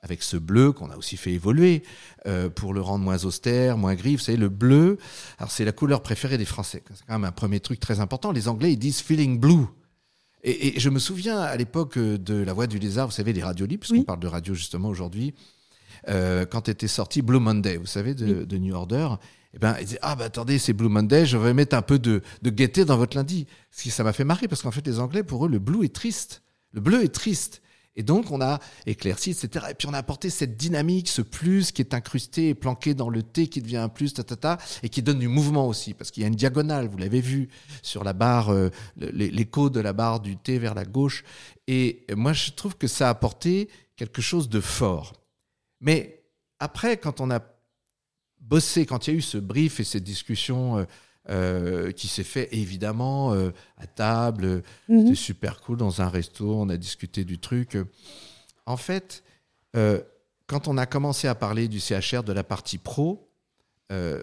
avec 0.00 0.22
ce 0.22 0.36
bleu 0.36 0.72
qu'on 0.72 0.90
a 0.90 0.96
aussi 0.98 1.16
fait 1.16 1.32
évoluer 1.32 1.82
euh, 2.26 2.50
pour 2.50 2.74
le 2.74 2.82
rendre 2.82 3.02
moins 3.04 3.24
austère, 3.24 3.78
moins 3.78 3.94
gris. 3.94 4.16
Vous 4.16 4.22
savez, 4.22 4.36
le 4.36 4.50
bleu, 4.50 4.98
alors 5.38 5.50
c'est 5.50 5.64
la 5.64 5.72
couleur 5.72 6.02
préférée 6.02 6.36
des 6.36 6.44
Français. 6.44 6.82
C'est 6.94 7.06
quand 7.06 7.14
même 7.14 7.24
un 7.24 7.32
premier 7.32 7.60
truc 7.60 7.80
très 7.80 8.00
important. 8.00 8.30
Les 8.30 8.46
Anglais, 8.48 8.72
ils 8.72 8.78
disent 8.78 9.00
feeling 9.00 9.38
blue. 9.40 9.64
Et, 10.42 10.76
et 10.76 10.80
je 10.80 10.90
me 10.90 10.98
souviens 10.98 11.38
à 11.38 11.56
l'époque 11.56 11.98
de 11.98 12.34
La 12.34 12.52
Voix 12.52 12.66
du 12.66 12.78
Lézard, 12.78 13.06
vous 13.06 13.14
savez, 13.14 13.32
les 13.32 13.42
radios 13.42 13.64
libres, 13.64 13.80
puisqu'on 13.80 14.00
Oui. 14.00 14.04
parle 14.04 14.20
de 14.20 14.26
radio 14.26 14.52
justement 14.52 14.90
aujourd'hui, 14.90 15.32
euh, 16.08 16.44
quand 16.44 16.68
était 16.68 16.86
sorti 16.88 17.22
Blue 17.22 17.38
Monday, 17.40 17.78
vous 17.78 17.86
savez, 17.86 18.14
de, 18.14 18.26
Oui. 18.40 18.46
de 18.46 18.58
New 18.58 18.74
Order, 18.74 19.08
eh 19.54 19.58
ben, 19.58 19.76
ils 19.80 19.86
disaient 19.86 19.98
Ah, 20.02 20.16
bah 20.16 20.24
attendez, 20.24 20.58
c'est 20.58 20.72
Blue 20.72 20.88
Monday, 20.88 21.26
je 21.26 21.36
vais 21.36 21.54
mettre 21.54 21.76
un 21.76 21.82
peu 21.82 21.98
de, 21.98 22.22
de 22.42 22.50
gaieté 22.50 22.84
dans 22.84 22.96
votre 22.96 23.16
lundi. 23.16 23.46
Ce 23.70 23.82
qui, 23.82 23.90
ça 23.90 24.04
m'a 24.04 24.12
fait 24.12 24.24
marrer, 24.24 24.48
parce 24.48 24.62
qu'en 24.62 24.70
fait, 24.70 24.86
les 24.86 24.98
Anglais, 24.98 25.22
pour 25.22 25.46
eux, 25.46 25.48
le 25.48 25.58
blue 25.58 25.84
est 25.84 25.94
triste. 25.94 26.42
Le 26.72 26.80
bleu 26.80 27.04
est 27.04 27.14
triste. 27.14 27.62
Et 27.96 28.02
donc, 28.02 28.32
on 28.32 28.40
a 28.40 28.58
éclairci, 28.86 29.30
etc. 29.30 29.66
Et 29.70 29.74
puis, 29.74 29.86
on 29.86 29.94
a 29.94 29.98
apporté 29.98 30.28
cette 30.28 30.56
dynamique, 30.56 31.08
ce 31.08 31.22
plus 31.22 31.70
qui 31.70 31.80
est 31.80 31.94
incrusté 31.94 32.48
et 32.48 32.54
planqué 32.54 32.94
dans 32.94 33.08
le 33.08 33.22
T 33.22 33.46
qui 33.46 33.62
devient 33.62 33.76
un 33.76 33.88
plus, 33.88 34.14
ta, 34.14 34.24
ta, 34.24 34.34
ta, 34.34 34.58
et 34.82 34.88
qui 34.88 35.02
donne 35.02 35.20
du 35.20 35.28
mouvement 35.28 35.68
aussi. 35.68 35.94
Parce 35.94 36.10
qu'il 36.10 36.22
y 36.22 36.24
a 36.24 36.28
une 36.28 36.34
diagonale, 36.34 36.88
vous 36.88 36.98
l'avez 36.98 37.20
vu, 37.20 37.48
sur 37.82 38.02
la 38.02 38.12
barre, 38.12 38.52
euh, 38.52 38.70
l'écho 38.96 39.70
de 39.70 39.78
la 39.78 39.92
barre 39.92 40.18
du 40.18 40.36
T 40.36 40.58
vers 40.58 40.74
la 40.74 40.84
gauche. 40.84 41.22
Et 41.68 42.04
moi, 42.16 42.32
je 42.32 42.50
trouve 42.50 42.76
que 42.76 42.88
ça 42.88 43.06
a 43.06 43.10
apporté 43.10 43.68
quelque 43.96 44.20
chose 44.20 44.48
de 44.48 44.60
fort. 44.60 45.12
Mais 45.80 46.24
après, 46.58 46.96
quand 46.96 47.20
on 47.20 47.30
a 47.30 47.38
bossé, 48.48 48.86
quand 48.86 49.06
il 49.06 49.10
y 49.10 49.14
a 49.14 49.18
eu 49.18 49.22
ce 49.22 49.38
brief 49.38 49.80
et 49.80 49.84
cette 49.84 50.04
discussion 50.04 50.78
euh, 50.78 50.84
euh, 51.30 51.92
qui 51.92 52.08
s'est 52.08 52.24
fait 52.24 52.48
évidemment 52.52 53.32
euh, 53.32 53.50
à 53.78 53.86
table, 53.86 54.62
Mhm. 54.88 55.00
c'était 55.02 55.14
super 55.14 55.60
cool 55.60 55.78
dans 55.78 56.02
un 56.02 56.08
resto, 56.08 56.54
on 56.54 56.68
a 56.68 56.76
discuté 56.76 57.24
du 57.24 57.38
truc. 57.38 57.78
En 58.66 58.76
fait, 58.76 59.22
euh, 59.76 60.00
quand 60.46 60.68
on 60.68 60.76
a 60.76 60.86
commencé 60.86 61.26
à 61.28 61.34
parler 61.34 61.68
du 61.68 61.80
CHR, 61.80 62.22
de 62.22 62.32
la 62.32 62.44
partie 62.44 62.78
pro, 62.78 63.30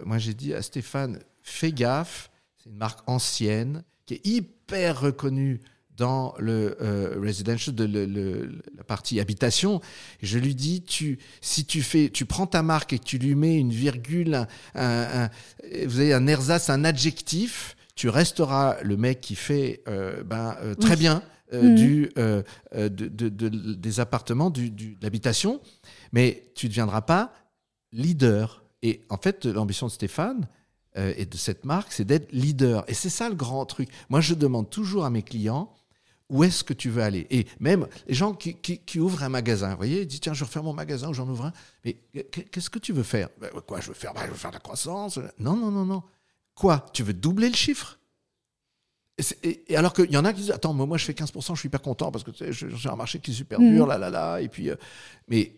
moi 0.04 0.18
j'ai 0.18 0.34
dit 0.34 0.52
à 0.52 0.60
Stéphane, 0.60 1.18
fais 1.42 1.72
gaffe, 1.72 2.30
c'est 2.58 2.68
une 2.70 2.76
marque 2.76 3.00
ancienne 3.08 3.82
qui 4.04 4.14
est 4.14 4.26
hyper 4.26 5.00
reconnue 5.00 5.60
dans 5.96 6.34
le 6.38 6.76
euh, 6.80 7.18
residential, 7.20 7.74
de 7.74 7.84
le- 7.84 8.06
le- 8.06 8.62
la 8.76 8.84
partie 8.84 9.20
habitation. 9.20 9.80
Je 10.22 10.38
lui 10.38 10.54
dis, 10.54 10.82
tu, 10.82 11.18
si 11.40 11.64
tu 11.66 11.82
fais, 11.82 12.08
tu 12.10 12.24
prends 12.24 12.46
ta 12.46 12.62
marque 12.62 12.92
et 12.94 12.98
que 12.98 13.04
tu 13.04 13.18
lui 13.18 13.34
mets 13.34 13.56
une 13.58 13.70
virgule, 13.72 14.34
un, 14.34 14.46
un- 14.74 15.24
un- 15.24 15.30
vous 15.86 16.00
avez 16.00 16.14
un 16.14 16.26
ersatz, 16.26 16.70
un 16.70 16.84
adjectif, 16.84 17.76
tu 17.94 18.08
resteras 18.08 18.76
le 18.82 18.96
mec 18.96 19.20
qui 19.20 19.34
fait 19.34 19.82
euh, 19.86 20.22
ben, 20.24 20.56
euh, 20.62 20.74
très 20.74 20.94
Oui. 20.94 21.00
bien 21.00 21.22
Mhm. 21.52 21.74
du, 21.74 22.08
de, 22.16 22.88
de- 22.88 23.28
de- 23.28 23.74
des 23.74 24.00
appartements, 24.00 24.48
du, 24.48 24.70
du- 24.70 24.94
de 24.94 25.02
l'habitation, 25.02 25.60
mais 26.10 26.44
tu 26.54 26.64
ne 26.64 26.70
deviendras 26.70 27.02
pas 27.02 27.34
leader. 27.92 28.64
Et 28.82 29.02
en 29.10 29.18
fait, 29.18 29.44
l'ambition 29.44 29.86
de 29.86 29.92
Stéphane 29.92 30.48
et 30.96 31.26
de 31.26 31.36
cette 31.36 31.64
marque, 31.64 31.92
c'est 31.92 32.04
d'être 32.04 32.32
leader. 32.32 32.84
Et 32.88 32.94
c'est 32.94 33.08
ça 33.10 33.28
le 33.28 33.34
grand 33.34 33.64
truc. 33.66 33.88
Moi, 34.08 34.20
je 34.22 34.34
demande 34.34 34.68
toujours 34.70 35.04
à 35.04 35.10
mes 35.10 35.22
clients 35.22 35.72
où 36.32 36.42
est-ce 36.42 36.64
que 36.64 36.72
tu 36.72 36.90
veux 36.90 37.02
aller? 37.02 37.26
Et 37.30 37.46
même 37.60 37.86
les 38.08 38.14
gens 38.14 38.32
qui, 38.34 38.54
qui- 38.54 38.78
qui 38.78 38.98
ouvrent 38.98 39.22
un 39.22 39.28
magasin, 39.28 39.70
vous 39.70 39.76
voyez, 39.76 40.00
ils 40.02 40.06
disent 40.06 40.20
tiens, 40.20 40.32
je 40.34 40.42
referme 40.42 40.64
mon 40.66 40.72
magasin 40.72 41.08
ou 41.10 41.14
j'en 41.14 41.28
ouvre 41.28 41.44
un. 41.44 41.52
Mais 41.84 41.94
qu- 42.32 42.42
qu'est-ce 42.50 42.70
que 42.70 42.78
tu 42.80 42.92
veux 42.92 43.02
faire? 43.04 43.28
Ben, 43.40 43.50
Quoi, 43.66 43.80
je 43.80 43.88
veux 43.88 43.94
faire 43.94 44.12
Ben, 44.14 44.22
Je 44.26 44.30
veux 44.30 44.36
faire 44.36 44.50
de 44.50 44.56
la 44.56 44.60
croissance. 44.60 45.18
Non, 45.38 45.54
non, 45.56 45.70
non, 45.70 45.84
non. 45.84 46.02
Quoi 46.54 46.84
Tu 46.92 47.02
veux 47.04 47.12
doubler 47.12 47.48
le 47.48 47.54
chiffre? 47.54 47.98
Et, 49.18 49.22
c'est- 49.22 49.44
et- 49.44 49.72
et 49.72 49.76
alors 49.76 49.92
qu'il 49.92 50.10
y 50.10 50.16
en 50.16 50.24
a 50.24 50.32
qui 50.32 50.40
disent 50.40 50.50
Attends, 50.50 50.72
moi, 50.72 50.86
moi 50.86 50.96
je 50.98 51.04
fais 51.04 51.12
15%, 51.12 51.54
je 51.54 51.60
suis 51.60 51.66
hyper 51.68 51.82
content 51.82 52.10
parce 52.10 52.24
que 52.24 52.30
tu 52.30 52.50
sais, 52.50 52.52
j'ai 52.52 52.88
un 52.88 52.96
marché 52.96 53.18
qui 53.20 53.30
est 53.30 53.34
super 53.34 53.58
dur, 53.70 53.86
là, 53.86 53.98
là, 53.98 54.08
là. 54.10 54.40
Et 54.40 54.48
puis, 54.48 54.70
euh, 54.70 54.76
mais 55.28 55.52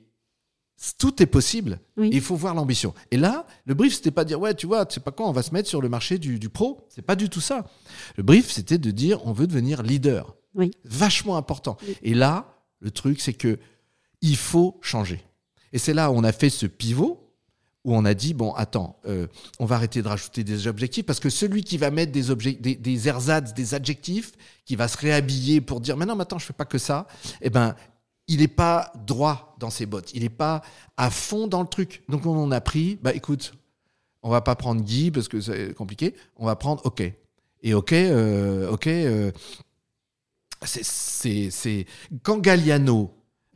tout 0.98 1.22
est 1.22 1.26
possible. 1.26 1.78
Oui. 1.96 2.08
Et 2.08 2.16
il 2.16 2.20
faut 2.20 2.34
voir 2.34 2.52
l'ambition. 2.54 2.94
Et 3.12 3.16
là, 3.16 3.46
le 3.64 3.74
brief, 3.74 3.94
c'était 3.94 4.10
pas 4.10 4.24
dire 4.24 4.40
Ouais, 4.40 4.54
tu 4.54 4.66
vois, 4.66 4.84
tu 4.86 4.94
sais 4.94 5.00
pas 5.00 5.12
quoi, 5.12 5.28
on 5.28 5.32
va 5.32 5.42
se 5.44 5.52
mettre 5.52 5.68
sur 5.68 5.80
le 5.80 5.88
marché 5.88 6.18
du, 6.18 6.40
du 6.40 6.48
pro. 6.48 6.84
C'est 6.88 7.00
pas 7.02 7.14
du 7.14 7.28
tout 7.30 7.40
ça. 7.40 7.64
Le 8.16 8.24
brief, 8.24 8.50
c'était 8.50 8.76
de 8.78 8.90
dire 8.90 9.24
On 9.26 9.32
veut 9.32 9.46
devenir 9.46 9.82
leader. 9.84 10.34
Oui. 10.54 10.72
Vachement 10.84 11.36
important. 11.36 11.76
Oui. 11.86 11.96
Et 12.02 12.14
là, 12.14 12.46
le 12.80 12.90
truc, 12.90 13.20
c'est 13.20 13.32
que 13.32 13.58
il 14.20 14.36
faut 14.36 14.78
changer. 14.80 15.22
Et 15.72 15.78
c'est 15.78 15.94
là 15.94 16.10
où 16.10 16.14
on 16.14 16.24
a 16.24 16.32
fait 16.32 16.50
ce 16.50 16.66
pivot 16.66 17.24
où 17.84 17.94
on 17.94 18.04
a 18.04 18.14
dit 18.14 18.34
bon 18.34 18.52
attends 18.54 18.98
euh, 19.06 19.26
on 19.58 19.66
va 19.66 19.76
arrêter 19.76 20.02
de 20.02 20.08
rajouter 20.08 20.42
des 20.42 20.66
objectifs 20.66 21.04
parce 21.04 21.20
que 21.20 21.30
celui 21.30 21.62
qui 21.62 21.76
va 21.76 21.90
mettre 21.90 22.12
des 22.12 22.30
objets 22.30 22.54
des, 22.54 22.74
des 22.74 23.08
ersatz 23.08 23.52
des 23.52 23.74
adjectifs 23.74 24.32
qui 24.64 24.74
va 24.74 24.88
se 24.88 24.96
réhabiller 24.96 25.60
pour 25.60 25.80
dire 25.80 25.96
mais 25.96 26.06
non 26.06 26.16
mais 26.16 26.22
attends 26.22 26.38
je 26.38 26.46
fais 26.46 26.54
pas 26.54 26.64
que 26.64 26.78
ça 26.78 27.06
eh 27.42 27.50
ben 27.50 27.74
il 28.26 28.40
n'est 28.40 28.48
pas 28.48 28.90
droit 29.06 29.54
dans 29.60 29.70
ses 29.70 29.84
bottes 29.84 30.12
il 30.14 30.22
n'est 30.22 30.30
pas 30.30 30.62
à 30.96 31.10
fond 31.10 31.46
dans 31.46 31.60
le 31.60 31.68
truc 31.68 32.02
donc 32.08 32.24
on 32.24 32.42
en 32.42 32.50
a 32.50 32.60
pris 32.60 32.98
bah 33.02 33.12
écoute 33.12 33.52
on 34.22 34.30
va 34.30 34.40
pas 34.40 34.56
prendre 34.56 34.82
Guy 34.82 35.10
parce 35.10 35.28
que 35.28 35.40
c'est 35.40 35.74
compliqué 35.74 36.14
on 36.36 36.46
va 36.46 36.56
prendre 36.56 36.84
OK 36.86 37.02
et 37.62 37.74
OK 37.74 37.92
euh, 37.92 38.70
OK 38.70 38.86
euh, 38.86 39.30
c'est- 40.66 41.50
c'est 41.50 41.86
quand 42.22 42.38
Galliano 42.38 43.12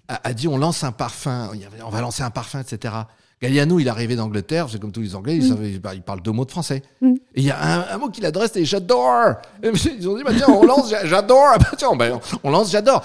a, 0.08 0.28
a 0.28 0.32
dit 0.32 0.48
on 0.48 0.56
lance 0.58 0.84
un 0.84 0.92
parfum, 0.92 1.50
il 1.54 1.68
on 1.84 1.90
va 1.90 2.00
lancer 2.00 2.22
un 2.22 2.30
parfum, 2.30 2.60
etc. 2.60 2.94
Galliano, 3.40 3.78
il 3.78 3.86
est 3.86 3.90
arrivé 3.90 4.16
d'Angleterre, 4.16 4.66
c'est 4.68 4.80
comme 4.80 4.90
tous 4.90 5.00
les 5.00 5.14
Anglais, 5.14 5.38
Mm. 5.38 5.78
bah, 5.78 5.94
ils 5.94 6.02
parlent 6.02 6.22
deux 6.22 6.32
mots 6.32 6.44
de 6.44 6.50
français. 6.50 6.82
Mm. 7.00 7.12
Et 7.12 7.18
il 7.36 7.44
y 7.44 7.50
a 7.52 7.62
un, 7.62 7.94
un 7.94 7.98
mot 7.98 8.08
qu'il 8.10 8.26
adresse, 8.26 8.50
c'est 8.52 8.64
j'adore. 8.64 9.34
Ils 9.62 10.08
ont 10.08 10.16
dit, 10.16 10.24
bah, 10.24 10.32
tiens, 10.36 10.48
on 10.48 10.64
lance 10.64 10.90
j'a- 10.90 11.06
j'adore. 11.06 11.46
Ah, 11.54 11.58
bah, 11.60 11.66
tiens, 11.76 11.94
bah, 11.94 12.06
on 12.42 12.50
lance 12.50 12.70
j'adore. 12.72 13.04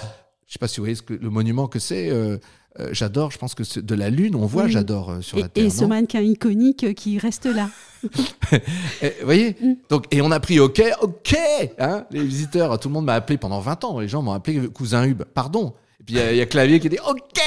Je 0.53 0.57
sais 0.57 0.59
pas 0.59 0.67
si 0.67 0.77
vous 0.77 0.83
voyez 0.83 0.93
ce 0.93 1.01
que, 1.01 1.15
le 1.15 1.31
monument 1.31 1.67
que 1.67 1.79
c'est. 1.79 2.11
euh, 2.11 2.37
euh, 2.79 2.89
j'adore, 2.91 3.31
je 3.31 3.39
pense 3.39 3.55
que 3.55 3.79
de 3.79 3.95
la 3.95 4.11
Lune, 4.11 4.35
on 4.35 4.45
voit 4.45 4.67
j'adore 4.67 5.09
euh, 5.09 5.21
sur 5.21 5.39
Et, 5.39 5.41
la 5.41 5.47
Terre. 5.49 5.65
et 5.65 5.69
ce 5.71 5.83
mannequin 5.83 6.21
iconique 6.21 6.93
qui 6.93 7.17
reste 7.17 7.45
là. 7.47 7.69
Vous 8.03 8.09
voyez 9.23 9.55
Mm. 9.59 9.73
Donc, 9.89 10.05
Et 10.11 10.21
on 10.21 10.29
a 10.29 10.39
pris 10.39 10.59
OK, 10.59 10.79
OK 11.01 11.35
hein 11.79 12.05
Les 12.11 12.23
visiteurs, 12.23 12.79
tout 12.79 12.87
le 12.89 12.93
monde 12.93 13.05
m'a 13.05 13.15
appelé 13.15 13.39
pendant 13.39 13.59
20 13.61 13.83
ans. 13.83 13.99
Les 13.99 14.07
gens 14.07 14.21
m'ont 14.21 14.33
appelé 14.33 14.67
cousin 14.67 15.05
Hub. 15.07 15.23
Pardon. 15.33 15.73
Et 15.99 16.03
puis 16.03 16.15
il 16.15 16.17
y, 16.17 16.21
a- 16.21 16.31
il 16.33 16.37
y 16.37 16.41
a 16.41 16.45
Clavier 16.45 16.79
qui 16.79 16.89
dit 16.89 16.99
OK 17.07 17.41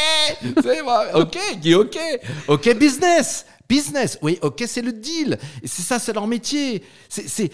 C'est 0.62 0.82
moi, 0.82 1.04
OK, 1.14 1.38
qui 1.62 1.74
OK 1.76 1.96
OK, 2.48 2.76
business 2.76 3.46
Business, 3.68 4.18
oui, 4.22 4.38
ok, 4.42 4.62
c'est 4.66 4.82
le 4.82 4.92
deal. 4.92 5.38
C'est 5.64 5.82
ça, 5.82 5.98
c'est 5.98 6.12
leur 6.12 6.26
métier. 6.26 6.82
C'est- 7.08 7.50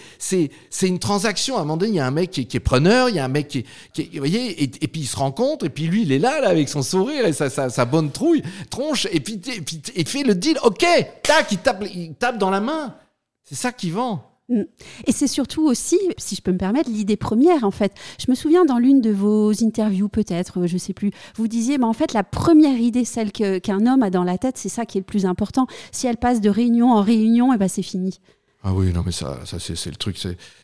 une 0.83 0.99
transaction. 0.99 1.55
À 1.57 1.61
un 1.61 1.63
moment 1.63 1.77
donné, 1.77 1.93
il 1.93 1.95
y 1.95 1.99
a 1.99 2.05
un 2.05 2.11
mec 2.11 2.29
qui, 2.31 2.41
est- 2.41 2.45
qui 2.45 2.57
est 2.57 2.59
preneur, 2.59 3.09
il 3.09 3.15
y 3.15 3.19
a 3.19 3.25
un 3.25 3.29
mec 3.29 3.47
qui, 3.47 3.59
est- 3.59 3.65
qui 3.93 4.01
est- 4.03 4.09
vous 4.13 4.19
voyez, 4.19 4.63
et, 4.63 4.67
puis 4.67 5.01
ils 5.01 5.07
se 5.07 5.15
rencontrent, 5.15 5.65
et 5.65 5.69
puis 5.69 5.85
lui, 5.85 6.03
il 6.03 6.11
est 6.11 6.19
là, 6.19 6.39
là, 6.41 6.49
avec 6.49 6.69
son 6.69 6.83
sourire 6.83 7.25
et 7.25 7.33
sa, 7.33 7.49
sa, 7.49 7.69
sa 7.69 7.85
bonne 7.85 8.11
trouille, 8.11 8.43
tronche, 8.69 9.07
et 9.11 9.19
puis, 9.19 9.41
et 9.55 9.61
puis 9.61 9.81
il 9.95 10.07
fait 10.07 10.23
le 10.23 10.35
deal. 10.35 10.57
Ok, 10.63 10.85
tac, 11.23 11.51
il 11.51 11.57
tape, 11.59 11.83
il 11.93 12.13
tape 12.15 12.37
dans 12.37 12.49
la 12.49 12.59
main. 12.59 12.95
C'est 13.43 13.55
ça 13.55 13.71
qui 13.71 13.89
vend. 13.89 14.23
Et 15.07 15.11
c'est 15.11 15.27
surtout 15.27 15.65
aussi, 15.65 15.97
si 16.17 16.35
je 16.35 16.41
peux 16.41 16.51
me 16.51 16.57
permettre, 16.57 16.89
l'idée 16.89 17.17
première 17.17 17.63
en 17.63 17.71
fait. 17.71 17.93
Je 18.19 18.29
me 18.29 18.35
souviens 18.35 18.65
dans 18.65 18.77
l'une 18.77 19.01
de 19.01 19.11
vos 19.11 19.51
interviews, 19.63 20.09
peut-être, 20.09 20.67
je 20.67 20.77
sais 20.77 20.93
plus, 20.93 21.11
vous 21.35 21.47
disiez, 21.47 21.77
mais 21.77 21.85
en 21.85 21.93
fait, 21.93 22.13
la 22.13 22.23
première 22.23 22.77
idée, 22.79 23.05
celle 23.05 23.31
qu'un 23.31 23.85
homme 23.85 24.03
a 24.03 24.09
dans 24.09 24.23
la 24.23 24.37
tête, 24.37 24.57
c'est 24.57 24.69
ça 24.69 24.85
qui 24.85 24.97
est 24.97 25.01
le 25.01 25.05
plus 25.05 25.25
important. 25.25 25.67
Si 25.91 26.07
elle 26.07 26.17
passe 26.17 26.41
de 26.41 26.49
réunion 26.49 26.91
en 26.91 27.01
réunion, 27.01 27.53
et 27.53 27.57
ben 27.57 27.67
c'est 27.67 27.83
fini. 27.83 28.19
Ah 28.63 28.73
oui, 28.73 28.93
non, 28.93 29.03
mais 29.05 29.11
ça, 29.11 29.39
ça 29.45 29.59
c'est 29.59 29.89
le 29.89 29.95
truc. 29.97 30.17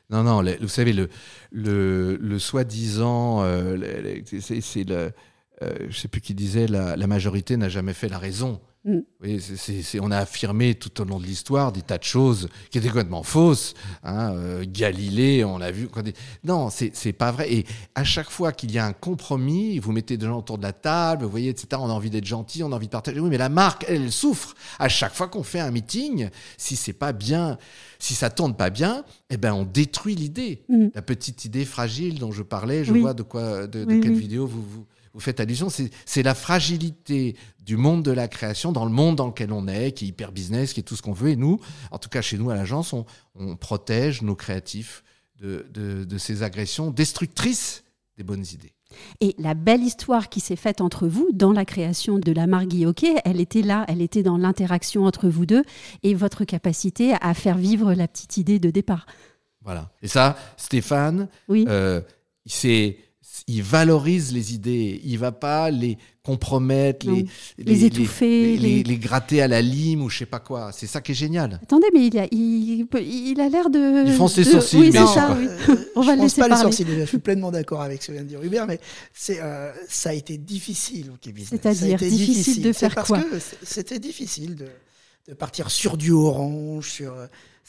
Non, 0.10 0.24
non, 0.24 0.42
vous 0.62 0.68
savez, 0.70 0.94
le, 0.94 1.10
le, 1.52 2.16
le 2.16 2.40
soi-disant, 2.40 3.42
euh, 3.44 3.78
c'est 4.40 4.88
le. 4.88 5.12
euh, 5.62 5.76
je 5.90 5.98
sais 6.00 6.08
plus 6.08 6.22
qui 6.22 6.34
disait, 6.34 6.68
la 6.68 7.08
majorité 7.08 7.58
n'a 7.58 7.68
jamais 7.68 7.94
fait 7.94 8.08
la 8.08 8.18
raison. 8.18 8.62
Mm. 8.90 10.00
on 10.02 10.12
a 10.12 10.18
affirmé 10.18 10.74
tout 10.76 11.02
au 11.02 11.06
long 11.06 11.20
de 11.20 11.26
l'histoire 11.26 11.72
des 11.72 11.82
tas 11.82 11.98
de 11.98 12.04
choses 12.04 12.50
qui 12.70 12.78
étaient 12.78 12.88
complètement 12.88 13.24
fausses. 13.24 13.74
Hein, 14.04 14.34
euh, 14.34 14.66
Galilée, 14.68 15.44
on 15.44 15.58
l'a 15.58 15.72
vu. 15.72 15.88
Non, 16.44 16.70
c'est 16.70 17.14
pas 17.14 17.32
vrai. 17.32 17.54
Et 17.54 17.66
à 17.96 18.04
chaque 18.04 18.30
fois 18.30 18.52
qu'il 18.52 18.72
y 18.72 18.80
a 18.80 18.86
un 18.86 18.94
compromis, 18.94 19.80
vous 19.80 19.92
mettez 19.92 20.18
des 20.18 20.26
gens 20.26 20.40
autour 20.40 20.58
de 20.58 20.64
la 20.64 20.74
table, 20.74 21.24
vous 21.24 21.30
voyez, 21.30 21.50
etc. 21.50 21.68
On 21.80 21.90
a 21.90 21.94
envie 21.94 22.10
d'être 22.10 22.26
gentil, 22.26 22.64
on 22.64 22.72
a 22.72 22.76
envie 22.76 22.88
de 22.88 22.92
partager. 22.92 23.20
Oui, 23.20 23.30
mais 23.30 23.38
la 23.38 23.50
marque, 23.50 23.86
elle, 23.88 24.12
souffre. 24.12 24.56
À 24.80 24.90
chaque 24.90 25.14
fois 25.14 25.28
qu'on 25.28 25.44
fait 25.44 25.60
un 25.60 25.72
meeting, 25.72 26.30
si 26.58 26.76
c'est 26.76 26.94
pas 26.94 27.14
bien, 27.14 27.58
si 28.00 28.16
ça 28.16 28.30
tourne 28.30 28.56
pas 28.56 28.70
bien, 28.70 29.04
eh 29.30 29.38
ben 29.38 29.54
on 29.54 29.64
détruit 29.64 30.16
l'idée. 30.16 30.64
Mm. 30.70 30.88
La 30.96 31.02
petite 31.02 31.46
idée 31.46 31.66
fragile 31.66 32.20
dont 32.20 32.32
je 32.32 32.44
parlais. 32.44 32.84
Je 32.84 32.94
vois 32.94 33.14
de 33.14 33.24
quoi, 33.24 33.68
de, 33.68 33.86
quelle 33.86 34.14
vidéo 34.14 34.48
vous 34.48 34.64
vous 34.64 34.86
vous 35.20 35.26
faites 35.26 35.42
allusion, 35.42 35.68
c'est 35.70 36.24
la 36.24 36.34
fragilité 36.34 37.36
du 37.60 37.76
monde 37.76 38.04
de 38.04 38.12
la 38.12 38.30
création 38.30 38.72
dans 38.72 38.86
le 38.86 38.92
monde 38.92 39.18
dans 39.18 39.28
lequel 39.28 39.52
on 39.52 39.68
est, 39.68 39.92
qui 39.92 40.06
est 40.06 40.08
hyper 40.08 40.32
business, 40.32 40.72
qui 40.72 40.80
est 40.80 40.84
tout 40.84 40.96
ce 40.96 41.02
qu'on 41.02 41.12
veut. 41.12 41.32
Et 41.32 41.36
nous, 41.36 41.60
en 41.92 41.98
tout 41.98 42.08
cas 42.08 42.22
chez 42.22 42.38
nous 42.38 42.50
à 42.50 42.56
l'agence, 42.56 42.94
on, 42.94 43.06
protège 43.58 44.22
nos 44.22 44.36
créatifs 44.36 45.04
de, 45.42 46.18
ces 46.18 46.42
agressions 46.44 46.90
destructrices 46.90 47.84
des 48.18 48.24
bonnes 48.24 48.46
idées. 48.54 48.72
Et 49.20 49.36
la 49.38 49.56
belle 49.56 49.84
histoire 49.84 50.30
qui 50.30 50.40
s'est 50.40 50.56
faite 50.56 50.80
entre 50.80 51.08
vous 51.08 51.28
dans 51.34 51.52
la 51.52 51.66
création 51.66 52.18
de 52.18 52.32
la 52.32 52.48
marque 52.48 52.68
Guy 52.68 52.86
elle 53.26 53.42
était 53.42 53.62
là, 53.62 53.86
elle 53.88 54.02
était 54.02 54.24
dans 54.24 54.38
l'interaction 54.38 55.06
entre 55.06 55.28
vous 55.28 55.46
deux 55.46 55.64
et 56.02 56.16
votre 56.16 56.46
capacité 56.46 57.14
à 57.22 57.34
faire 57.34 57.58
vivre 57.58 57.94
la 57.94 58.08
petite 58.08 58.38
idée 58.38 58.58
de 58.58 58.72
départ. 58.72 59.06
Voilà. 59.64 59.92
Et 60.02 60.08
ça, 60.08 60.38
Stéphane, 60.56 61.28
oui. 61.50 61.66
Euh, 61.68 62.02
c'est 62.46 62.98
il 63.48 63.64
valorise 63.64 64.34
les 64.34 64.54
idées. 64.54 65.02
Il 65.04 65.18
va 65.18 65.32
pas 65.32 65.72
les 65.72 65.98
compromettre, 66.24 67.08
les, 67.08 67.26
les, 67.58 67.86
étouffer, 67.86 68.58
les, 68.58 68.84
les, 68.84 68.98
gratter 68.98 69.42
à 69.42 69.48
la 69.48 69.62
lime 69.62 70.04
ou 70.04 70.10
je 70.10 70.20
sais 70.20 70.26
pas 70.26 70.40
quoi. 70.40 70.72
C'est 70.72 70.86
ça 70.86 71.02
qui 71.02 71.14
est 71.14 71.16
génial. 71.16 71.60
Attendez, 71.64 71.88
mais 71.94 72.08
il 72.08 72.20
a, 72.20 72.28
il, 72.32 72.88
il 73.02 73.42
a 73.42 73.50
l'air 73.50 73.70
de. 73.70 74.06
Il 74.06 74.14
fonce 74.14 74.38
les 74.38 74.44
sourcils. 74.44 74.78
Oui, 74.78 74.92
mais 74.94 75.06
ça, 75.06 75.36
oui. 75.38 75.48
On 75.96 76.02
va 76.02 76.14
je 76.14 76.18
le 76.18 76.24
laisser 76.24 76.42
pas 76.42 76.50
parler. 76.50 76.66
Les 76.66 76.72
sourcils, 76.72 77.00
je 77.00 77.06
suis 77.06 77.18
pleinement 77.18 77.52
d'accord 77.52 77.82
avec 77.82 78.02
ce 78.04 78.08
que 78.08 78.12
vient 78.14 78.24
de 78.24 78.28
dire 78.28 78.44
Hubert, 78.44 78.68
mais 78.68 78.80
c'est, 79.14 79.40
euh, 79.42 79.72
ça 79.88 80.10
a 80.10 80.14
été 80.14 80.38
difficile 80.38 81.12
au 81.12 81.18
C'est-à-dire 81.24 81.98
difficile, 81.98 82.28
difficile, 82.28 82.64
de 82.64 82.74
faire 82.74 82.94
parce 82.94 83.08
quoi 83.08 83.22
que 83.22 83.40
C'était 83.64 84.00
difficile 84.00 84.56
de, 84.56 84.68
de 85.30 85.34
partir 85.34 85.72
sur 85.72 85.98
du 85.98 86.12
orange, 86.12 86.90
sur 86.92 87.14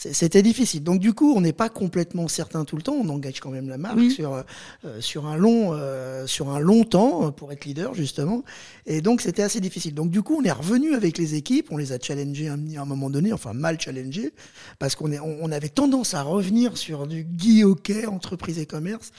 c'était 0.00 0.40
difficile. 0.42 0.82
Donc 0.82 0.98
du 0.98 1.12
coup, 1.12 1.34
on 1.36 1.42
n'est 1.42 1.52
pas 1.52 1.68
complètement 1.68 2.26
certain 2.26 2.64
tout 2.64 2.76
le 2.76 2.80
temps. 2.80 2.94
On 2.94 3.08
engage 3.10 3.38
quand 3.40 3.50
même 3.50 3.68
la 3.68 3.76
marque 3.76 4.10
sur 4.10 4.32
euh, 4.32 5.00
sur 5.00 5.26
un 5.26 5.36
long 5.36 5.72
euh, 5.74 6.26
sur 6.26 6.48
un 6.48 6.58
long 6.58 6.84
temps 6.84 7.26
euh, 7.26 7.30
pour 7.30 7.52
être 7.52 7.66
leader 7.66 7.92
justement. 7.92 8.42
Et 8.86 9.02
donc 9.02 9.20
c'était 9.20 9.42
assez 9.42 9.60
difficile. 9.60 9.92
Donc 9.92 10.10
du 10.10 10.22
coup, 10.22 10.38
on 10.40 10.44
est 10.44 10.50
revenu 10.50 10.94
avec 10.94 11.18
les 11.18 11.34
équipes, 11.34 11.70
on 11.70 11.76
les 11.76 11.92
a 11.92 11.98
challengés 12.00 12.48
à 12.48 12.54
un, 12.54 12.84
moment 12.86 13.10
donné, 13.10 13.34
enfin 13.34 13.52
mal 13.52 13.78
challengés, 13.78 14.32
parce 14.78 14.94
qu'on 14.94 15.12
est 15.12 15.20
on, 15.20 15.52
avait 15.52 15.68
tendance 15.68 16.14
à 16.14 16.22
revenir 16.22 16.78
sur 16.78 17.06
du 17.06 17.24
Guy 17.24 17.64
Hockey, 17.64 18.06
entreprise 18.06 18.58
et 18.58 18.66
commerce. 18.66 19.10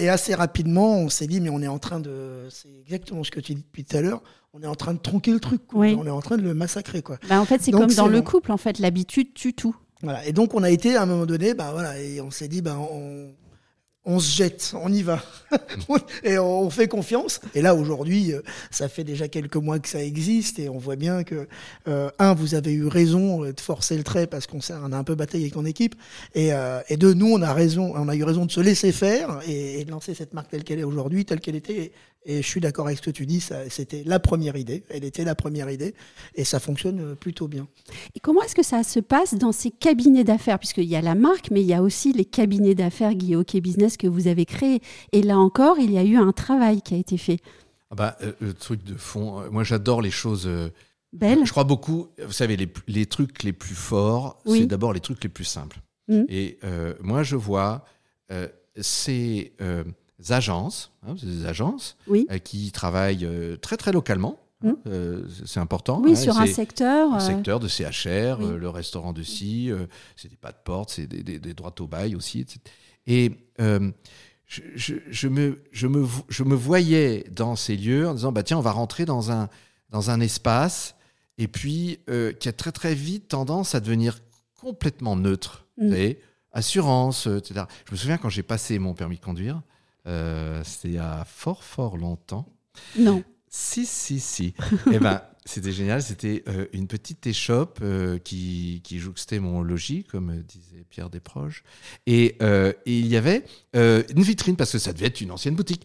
Et 0.00 0.08
assez 0.08 0.34
rapidement, 0.34 0.96
on 0.96 1.10
s'est 1.10 1.26
dit 1.26 1.40
mais 1.40 1.50
on 1.50 1.60
est 1.60 1.68
en 1.68 1.78
train 1.78 2.00
de, 2.00 2.48
c'est 2.48 2.70
exactement 2.86 3.22
ce 3.22 3.30
que 3.30 3.40
tu 3.40 3.54
dis 3.54 3.62
depuis 3.62 3.84
tout 3.84 3.98
à 3.98 4.00
l'heure 4.00 4.22
on 4.52 4.62
est 4.62 4.66
en 4.66 4.74
train 4.74 4.94
de 4.94 4.98
tronquer 4.98 5.30
le 5.30 5.38
truc, 5.38 5.60
on 5.72 6.04
est 6.04 6.10
en 6.10 6.20
train 6.20 6.36
de 6.36 6.42
le 6.42 6.54
massacrer. 6.54 7.02
Quoi. 7.02 7.18
Bah 7.28 7.40
en 7.40 7.44
fait, 7.44 7.62
c'est 7.62 7.70
comme 7.70 7.92
dans 7.92 8.08
le 8.08 8.20
couple, 8.20 8.50
en 8.50 8.56
fait, 8.56 8.80
l'habitude 8.80 9.32
tue 9.32 9.52
tout. 9.54 9.76
Voilà. 10.02 10.26
Et 10.26 10.32
donc 10.32 10.54
on 10.54 10.62
a 10.62 10.70
été 10.70 10.96
à 10.96 11.02
un 11.02 11.06
moment 11.06 11.26
donné, 11.26 11.54
bah 11.54 11.70
voilà, 11.72 11.98
et 12.00 12.20
on 12.20 12.30
s'est 12.30 12.48
dit, 12.48 12.62
bah 12.62 12.78
on, 12.78 13.30
on 14.04 14.18
se 14.18 14.34
jette, 14.34 14.72
on 14.80 14.90
y 14.90 15.02
va, 15.02 15.22
et 16.24 16.38
on 16.38 16.70
fait 16.70 16.88
confiance. 16.88 17.40
Et 17.54 17.60
là 17.60 17.74
aujourd'hui, 17.74 18.32
euh, 18.32 18.40
ça 18.70 18.88
fait 18.88 19.04
déjà 19.04 19.28
quelques 19.28 19.56
mois 19.56 19.78
que 19.78 19.88
ça 19.88 20.02
existe, 20.02 20.58
et 20.58 20.70
on 20.70 20.78
voit 20.78 20.96
bien 20.96 21.22
que 21.22 21.46
euh, 21.86 22.10
un, 22.18 22.32
vous 22.32 22.54
avez 22.54 22.72
eu 22.72 22.86
raison 22.86 23.42
de 23.44 23.60
forcer 23.60 23.98
le 23.98 24.02
trait 24.02 24.26
parce 24.26 24.46
qu'on 24.46 24.60
a 24.60 24.96
un 24.96 25.04
peu 25.04 25.14
bataillé 25.14 25.44
avec 25.44 25.54
ton 25.54 25.66
équipe, 25.66 25.94
et, 26.34 26.54
euh, 26.54 26.80
et 26.88 26.96
deux, 26.96 27.12
nous 27.12 27.30
on 27.30 27.42
a 27.42 27.52
raison, 27.52 27.92
on 27.94 28.08
a 28.08 28.16
eu 28.16 28.24
raison 28.24 28.46
de 28.46 28.50
se 28.50 28.60
laisser 28.60 28.92
faire 28.92 29.40
et 29.46 29.84
de 29.84 29.90
lancer 29.90 30.14
cette 30.14 30.32
marque 30.32 30.50
telle 30.50 30.64
qu'elle 30.64 30.78
est 30.78 30.84
aujourd'hui, 30.84 31.26
telle 31.26 31.40
qu'elle 31.40 31.56
était, 31.56 31.92
et 32.24 32.42
je 32.42 32.46
suis 32.46 32.60
d'accord 32.60 32.86
avec 32.86 32.98
ce 32.98 33.02
que 33.02 33.10
tu 33.10 33.26
dis, 33.26 33.44
c'était 33.68 34.02
la 34.04 34.18
première 34.18 34.56
idée, 34.56 34.84
elle 34.90 35.04
était 35.04 35.24
la 35.24 35.34
première 35.34 35.70
idée, 35.70 35.94
et 36.34 36.44
ça 36.44 36.60
fonctionne 36.60 37.00
euh, 37.00 37.14
plutôt 37.14 37.48
bien. 37.48 37.66
Et 38.14 38.20
comment 38.20 38.42
est-ce 38.42 38.54
que 38.54 38.62
ça 38.62 38.82
se 38.82 39.00
passe 39.00 39.34
dans 39.34 39.52
ces 39.52 39.70
cabinets 39.70 40.24
d'affaires? 40.24 40.58
Puisqu'il 40.58 40.84
y 40.84 40.96
a 40.96 41.00
la 41.00 41.14
marque, 41.14 41.50
mais 41.50 41.60
il 41.62 41.66
y 41.66 41.74
a 41.74 41.82
aussi 41.82 42.12
les 42.12 42.24
cabinets 42.24 42.74
d'affaires 42.74 43.14
Guy 43.14 43.36
Business 43.60 43.96
que 43.96 44.06
vous 44.06 44.28
avez 44.28 44.44
créés. 44.44 44.80
Et 45.12 45.22
là 45.22 45.38
encore, 45.38 45.78
il 45.78 45.90
y 45.90 45.98
a 45.98 46.04
eu 46.04 46.16
un 46.16 46.32
travail 46.32 46.82
qui 46.82 46.94
a 46.94 46.98
été 46.98 47.16
fait. 47.16 47.38
Ah 47.90 47.94
bah, 47.94 48.16
euh, 48.22 48.32
le 48.40 48.54
truc 48.54 48.84
de 48.84 48.94
fond, 48.94 49.40
euh, 49.40 49.50
moi 49.50 49.64
j'adore 49.64 50.02
les 50.02 50.10
choses... 50.10 50.48
Belles. 51.12 51.44
Je 51.44 51.50
crois 51.50 51.64
beaucoup, 51.64 52.06
vous 52.24 52.32
savez, 52.32 52.56
les, 52.56 52.68
les 52.86 53.06
trucs 53.06 53.42
les 53.42 53.52
plus 53.52 53.74
forts, 53.74 54.40
c'est 54.46 54.66
d'abord 54.66 54.92
les 54.92 55.00
trucs 55.00 55.22
les 55.24 55.28
plus 55.28 55.44
simples. 55.44 55.80
Mmh. 56.06 56.22
Et 56.28 56.58
moi 57.00 57.24
je 57.24 57.34
vois... 57.34 57.84
c'est 58.76 59.52
agences, 60.28 60.92
hein, 61.06 61.14
des 61.22 61.46
agences 61.46 61.96
euh, 62.10 62.38
qui 62.38 62.70
travaillent 62.72 63.24
euh, 63.24 63.56
très 63.56 63.76
très 63.76 63.92
localement. 63.92 64.38
Hein, 64.62 64.72
mmh. 64.72 64.88
euh, 64.88 65.22
c'est 65.46 65.60
important. 65.60 66.00
Oui, 66.04 66.12
hein, 66.12 66.16
sur 66.16 66.38
un 66.38 66.46
secteur. 66.46 67.12
Un 67.12 67.20
secteur 67.20 67.60
de 67.60 67.68
CHR, 67.68 68.40
le 68.40 68.68
restaurant 68.68 69.12
de 69.12 69.22
scie, 69.22 69.70
c'est 70.16 70.28
des 70.28 70.36
pas 70.36 70.52
de 70.52 70.58
porte, 70.62 70.90
c'est 70.90 71.06
des, 71.06 71.38
des, 71.38 71.54
droits 71.54 71.74
au 71.80 71.86
bail 71.86 72.14
aussi. 72.14 72.46
Et 73.06 73.32
je, 73.58 74.94
je, 75.08 75.28
me, 75.28 75.62
je, 75.72 75.86
me, 75.86 76.06
je 76.28 76.44
me 76.44 76.54
voyais 76.54 77.24
dans 77.30 77.56
ces 77.56 77.76
lieux 77.76 78.08
en 78.08 78.14
disant 78.14 78.32
bah, 78.32 78.42
tiens, 78.42 78.58
on 78.58 78.62
va 78.62 78.72
rentrer 78.72 79.04
dans 79.06 79.30
un, 79.30 79.48
dans 79.90 80.10
un 80.10 80.20
espace 80.20 80.94
et 81.38 81.48
puis 81.48 82.00
qui 82.38 82.48
a 82.48 82.52
très 82.52 82.72
très 82.72 82.94
vite 82.94 83.28
tendance 83.28 83.74
à 83.74 83.80
devenir 83.80 84.20
complètement 84.60 85.16
neutre. 85.16 85.66
Mmh. 85.78 85.84
Vous 85.84 85.92
savez, 85.92 86.20
assurance, 86.52 87.26
etc. 87.26 87.64
Je 87.86 87.92
me 87.92 87.96
souviens 87.96 88.18
quand 88.18 88.28
j'ai 88.28 88.42
passé 88.42 88.78
mon 88.78 88.92
permis 88.92 89.16
de 89.16 89.24
conduire, 89.24 89.62
euh, 90.06 90.62
c'était 90.64 90.88
il 90.88 90.94
y 90.94 90.98
a 90.98 91.24
fort, 91.24 91.64
fort 91.64 91.96
longtemps. 91.96 92.46
Non. 92.98 93.22
Si, 93.48 93.84
si, 93.84 94.20
si. 94.20 94.54
eh 94.92 94.98
ben, 94.98 95.22
c'était 95.44 95.72
génial. 95.72 96.02
C'était 96.02 96.44
euh, 96.48 96.66
une 96.72 96.86
petite 96.86 97.26
échoppe 97.26 97.80
euh, 97.82 98.18
qui, 98.18 98.80
qui 98.84 98.98
jouxtait 98.98 99.40
mon 99.40 99.62
logis, 99.62 100.04
comme 100.04 100.42
disait 100.42 100.84
Pierre 100.88 101.10
Desproges. 101.10 101.62
Et, 102.06 102.36
et 102.40 102.98
il 102.98 103.06
y 103.06 103.16
avait 103.16 103.44
une 103.74 104.22
vitrine, 104.22 104.56
parce 104.56 104.72
que 104.72 104.78
ça 104.78 104.92
devait 104.92 105.06
être 105.06 105.20
une 105.20 105.32
ancienne 105.32 105.56
boutique. 105.56 105.84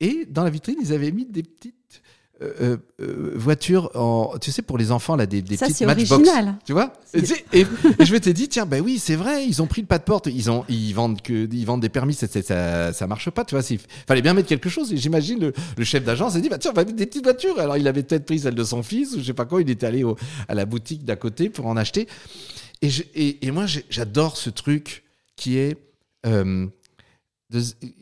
Et 0.00 0.24
dans 0.26 0.44
la 0.44 0.50
vitrine, 0.50 0.76
ils 0.80 0.92
avaient 0.92 1.12
mis 1.12 1.26
des 1.26 1.42
petites 1.42 2.02
euh, 2.42 2.78
euh, 3.02 3.32
voiture 3.36 3.90
en, 3.94 4.38
tu 4.40 4.50
sais, 4.50 4.62
pour 4.62 4.78
les 4.78 4.92
enfants, 4.92 5.14
là, 5.14 5.26
des, 5.26 5.42
des 5.42 5.58
ça, 5.58 5.66
petites 5.66 5.86
matchbox. 5.86 6.26
Tu 6.64 6.72
vois 6.72 6.92
et, 7.12 7.20
et, 7.60 7.66
je 8.04 8.12
m'étais 8.12 8.32
dit, 8.32 8.48
tiens, 8.48 8.64
ben 8.64 8.82
oui, 8.82 8.98
c'est 8.98 9.14
vrai, 9.14 9.44
ils 9.46 9.60
ont 9.60 9.66
pris 9.66 9.82
le 9.82 9.86
pas 9.86 9.98
de 9.98 10.04
porte, 10.04 10.26
ils, 10.26 10.50
ont, 10.50 10.64
ils, 10.68 10.92
vendent, 10.94 11.20
que, 11.20 11.46
ils 11.52 11.66
vendent 11.66 11.82
des 11.82 11.90
permis, 11.90 12.14
ça, 12.14 12.26
ça, 12.28 12.92
ça 12.94 13.06
marche 13.06 13.28
pas, 13.28 13.44
tu 13.44 13.54
vois. 13.54 13.64
Il 13.68 13.78
fallait 14.06 14.22
bien 14.22 14.32
mettre 14.32 14.48
quelque 14.48 14.70
chose. 14.70 14.90
Et 14.92 14.96
j'imagine 14.96 15.38
le, 15.38 15.52
le, 15.76 15.84
chef 15.84 16.02
d'agence 16.02 16.32
s'est 16.32 16.40
dit, 16.40 16.48
bah, 16.48 16.56
tiens, 16.58 16.70
on 16.70 16.74
va 16.74 16.84
mettre 16.84 16.96
des 16.96 17.06
petites 17.06 17.24
voitures. 17.24 17.58
Alors, 17.58 17.76
il 17.76 17.86
avait 17.86 18.02
peut-être 18.02 18.24
pris 18.24 18.38
celle 18.38 18.54
de 18.54 18.64
son 18.64 18.82
fils, 18.82 19.14
ou 19.14 19.18
je 19.18 19.24
sais 19.24 19.34
pas 19.34 19.44
quoi, 19.44 19.60
il 19.60 19.68
était 19.68 19.86
allé 19.86 20.02
au, 20.02 20.16
à 20.48 20.54
la 20.54 20.64
boutique 20.64 21.04
d'à 21.04 21.16
côté 21.16 21.50
pour 21.50 21.66
en 21.66 21.76
acheter. 21.76 22.08
Et, 22.80 22.88
je, 22.88 23.02
et, 23.14 23.46
et 23.46 23.50
moi, 23.50 23.66
j'adore 23.90 24.36
ce 24.38 24.48
truc 24.48 25.04
qui 25.36 25.58
est. 25.58 25.76
Euh, 26.26 26.66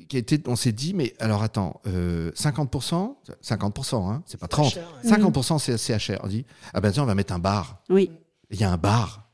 qui 0.09 0.17
été, 0.17 0.41
on 0.47 0.57
s'est 0.57 0.73
dit, 0.73 0.95
mais 0.95 1.15
alors 1.19 1.43
attends, 1.43 1.81
50%, 1.87 3.17
50%, 3.43 4.11
hein, 4.11 4.23
c'est 4.27 4.39
pas 4.39 4.49
30, 4.49 4.79
50% 5.05 5.59
c'est 5.59 5.79
CHR. 5.79 6.21
On 6.23 6.29
dit, 6.29 6.45
ah 6.75 6.81
ben 6.81 6.93
tiens, 6.93 7.05
on 7.05 7.07
va 7.07 7.15
mettre 7.15 7.33
un 7.33 7.39
bar. 7.39 7.83
Oui. 7.89 8.11
Il 8.51 8.61
y 8.61 8.65
a 8.65 8.71
un 8.71 8.77
bar. 8.77 9.31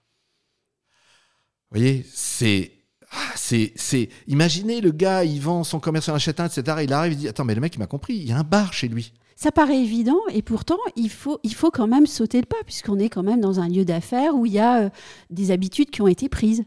Vous 1.70 1.80
voyez, 1.80 2.06
c'est, 2.12 2.70
ah, 3.10 3.16
c'est, 3.34 3.72
c'est, 3.74 4.08
imaginez 4.28 4.80
le 4.80 4.92
gars, 4.92 5.24
il 5.24 5.40
vend 5.40 5.64
son 5.64 5.80
commerce, 5.80 6.08
en 6.08 6.14
achète 6.14 6.38
un, 6.38 6.46
etc. 6.46 6.78
Il 6.82 6.92
arrive, 6.92 7.14
il 7.14 7.18
dit, 7.18 7.28
attends, 7.28 7.44
mais 7.44 7.54
le 7.54 7.60
mec, 7.60 7.74
il 7.74 7.78
m'a 7.78 7.86
compris, 7.86 8.14
il 8.14 8.28
y 8.28 8.32
a 8.32 8.38
un 8.38 8.44
bar 8.44 8.72
chez 8.72 8.88
lui. 8.88 9.12
Ça 9.36 9.50
paraît 9.50 9.80
évident 9.80 10.20
et 10.30 10.42
pourtant 10.42 10.78
il 10.94 11.10
faut, 11.10 11.40
il 11.42 11.54
faut 11.54 11.70
quand 11.70 11.88
même 11.88 12.06
sauter 12.06 12.38
le 12.40 12.46
pas 12.46 12.62
puisqu'on 12.64 12.98
est 13.00 13.08
quand 13.08 13.24
même 13.24 13.40
dans 13.40 13.58
un 13.58 13.68
lieu 13.68 13.84
d'affaires 13.84 14.36
où 14.36 14.46
il 14.46 14.52
y 14.52 14.60
a 14.60 14.82
euh, 14.84 14.90
des 15.30 15.50
habitudes 15.50 15.90
qui 15.90 16.02
ont 16.02 16.08
été 16.08 16.28
prises. 16.28 16.64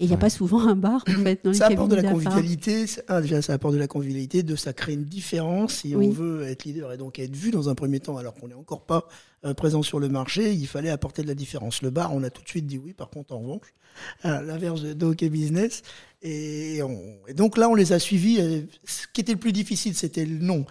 Et 0.00 0.04
il 0.04 0.08
n'y 0.08 0.14
a 0.14 0.18
pas 0.18 0.30
souvent 0.30 0.60
un 0.60 0.76
bar, 0.76 1.02
en 1.08 1.22
fait, 1.24 1.40
dans 1.42 1.52
ça 1.52 1.66
apporte 1.66 1.90
de 1.90 1.96
la 1.96 2.12
convivialité. 2.12 2.84
Ah, 3.08 3.20
déjà, 3.20 3.42
ça 3.42 3.54
apporte 3.54 3.74
de 3.74 3.80
la 3.80 3.88
convivialité. 3.88 4.44
De 4.44 4.54
ça 4.54 4.72
crée 4.72 4.92
une 4.92 5.04
différence. 5.04 5.74
Si 5.74 5.96
on 5.96 6.10
veut 6.10 6.44
être 6.44 6.64
leader 6.64 6.92
et 6.92 6.96
donc 6.96 7.18
être 7.18 7.34
vu 7.34 7.50
dans 7.50 7.68
un 7.68 7.74
premier 7.74 7.98
temps, 7.98 8.16
alors 8.16 8.34
qu'on 8.34 8.46
n'est 8.46 8.54
encore 8.54 8.82
pas 8.82 9.08
euh, 9.44 9.54
présent 9.54 9.82
sur 9.82 9.98
le 9.98 10.08
marché, 10.08 10.52
il 10.52 10.68
fallait 10.68 10.90
apporter 10.90 11.22
de 11.22 11.26
la 11.26 11.34
différence. 11.34 11.82
Le 11.82 11.90
bar, 11.90 12.14
on 12.14 12.22
a 12.22 12.30
tout 12.30 12.44
de 12.44 12.48
suite 12.48 12.66
dit 12.66 12.78
oui. 12.78 12.92
Par 12.92 13.10
contre, 13.10 13.34
en 13.34 13.40
revanche, 13.40 13.74
à 14.22 14.40
l'inverse 14.40 14.82
de 14.82 14.92
Doc 14.92 15.24
Business. 15.24 15.82
Et, 16.22 16.78
et, 17.26 17.34
donc 17.34 17.58
là, 17.58 17.68
on 17.68 17.74
les 17.74 17.92
a 17.92 17.98
suivis. 17.98 18.66
Ce 18.84 19.06
qui 19.12 19.20
était 19.20 19.32
le 19.32 19.38
plus 19.38 19.52
difficile, 19.52 19.96
c'était 19.96 20.24
le 20.24 20.38
nom. 20.38 20.64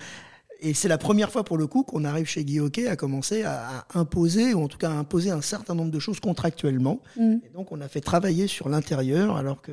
Et 0.60 0.74
c'est 0.74 0.88
la 0.88 0.98
première 0.98 1.32
fois 1.32 1.44
pour 1.44 1.58
le 1.58 1.68
coup 1.68 1.84
qu'on 1.84 2.04
arrive 2.04 2.26
chez 2.26 2.44
Guy 2.44 2.60
Hockey 2.60 2.88
à 2.88 2.96
commencer 2.96 3.44
à, 3.44 3.86
imposer, 3.94 4.54
ou 4.54 4.64
en 4.64 4.68
tout 4.68 4.78
cas 4.78 4.90
à 4.90 4.94
imposer 4.94 5.32
un 5.32 5.42
certain 5.42 5.76
nombre 5.76 5.92
de 5.92 6.00
choses 6.00 6.20
contractuellement. 6.20 7.00
Mm. 7.18 7.36
Et 7.46 7.50
donc 7.54 7.72
on 7.72 7.82
a 7.82 7.88
fait 7.88 8.02
travailler 8.02 8.48
sur 8.48 8.70
l'intérieur, 8.70 9.38
alors 9.38 9.62
que 9.62 9.72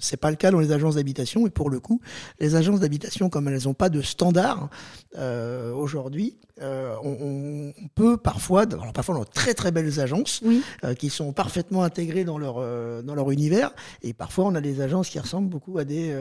c'est 0.00 0.16
pas 0.16 0.30
le 0.30 0.36
cas 0.36 0.50
dans 0.50 0.60
les 0.60 0.72
agences 0.72 0.96
d'habitation. 0.96 1.46
Et 1.46 1.50
pour 1.50 1.70
le 1.70 1.80
coup, 1.80 2.00
les 2.40 2.56
agences 2.56 2.80
d'habitation, 2.80 3.28
comme 3.28 3.48
elles 3.48 3.64
n'ont 3.64 3.74
pas 3.74 3.88
de 3.88 4.02
standard 4.02 4.70
euh, 5.16 5.72
aujourd'hui, 5.72 6.36
euh, 6.60 6.94
on, 7.02 7.72
on, 7.76 7.88
peut 7.94 8.16
parfois, 8.16 8.62
alors 8.62 8.92
parfois 8.92 9.16
dans 9.16 9.24
très 9.24 9.54
très 9.54 9.72
belles 9.72 9.98
agences, 9.98 10.40
euh, 10.84 10.94
qui 10.94 11.10
sont 11.10 11.32
parfaitement 11.32 11.82
intégrées 11.82 12.24
dans 12.24 12.38
leur 12.38 12.56
euh, 12.58 13.02
dans 13.02 13.16
leur 13.16 13.30
univers, 13.32 13.72
et 14.02 14.12
parfois 14.12 14.44
on 14.44 14.54
a 14.54 14.60
des 14.60 14.80
agences 14.80 15.08
qui 15.08 15.18
ressemblent 15.18 15.48
beaucoup 15.48 15.78
à 15.78 15.84
des 15.84 16.14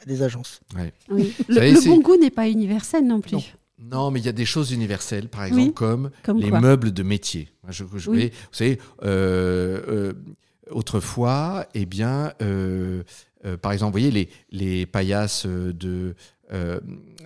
euh, 0.00 0.04
des 0.06 0.22
agences. 0.22 0.60
Oui. 0.76 1.32
Le, 1.48 1.84
bon 1.86 2.00
goût 2.00 2.16
n'est 2.16 2.30
pas 2.30 2.48
universel 2.48 3.06
non 3.06 3.20
plus. 3.20 3.54
Non. 3.78 4.10
mais 4.10 4.20
il 4.20 4.26
y 4.26 4.28
a 4.28 4.32
des 4.32 4.44
choses 4.44 4.72
universelles, 4.72 5.28
par 5.28 5.44
exemple, 5.44 5.72
comme, 5.72 6.10
les 6.36 6.50
meubles 6.50 6.92
de 6.92 7.02
métier. 7.02 7.48
Je, 7.68 7.84
je, 7.96 8.10
Vous 8.10 8.30
savez, 8.52 8.78
euh, 9.04 9.80
euh, 9.88 10.12
autrefois, 10.70 11.66
eh 11.74 11.86
bien, 11.86 12.32
euh, 12.42 13.02
par 13.62 13.72
exemple, 13.72 13.90
vous 13.90 14.00
voyez 14.00 14.10
les, 14.10 14.28
les 14.50 14.86
paillasses 14.86 15.46
de, 15.46 16.14
de, 16.50 16.82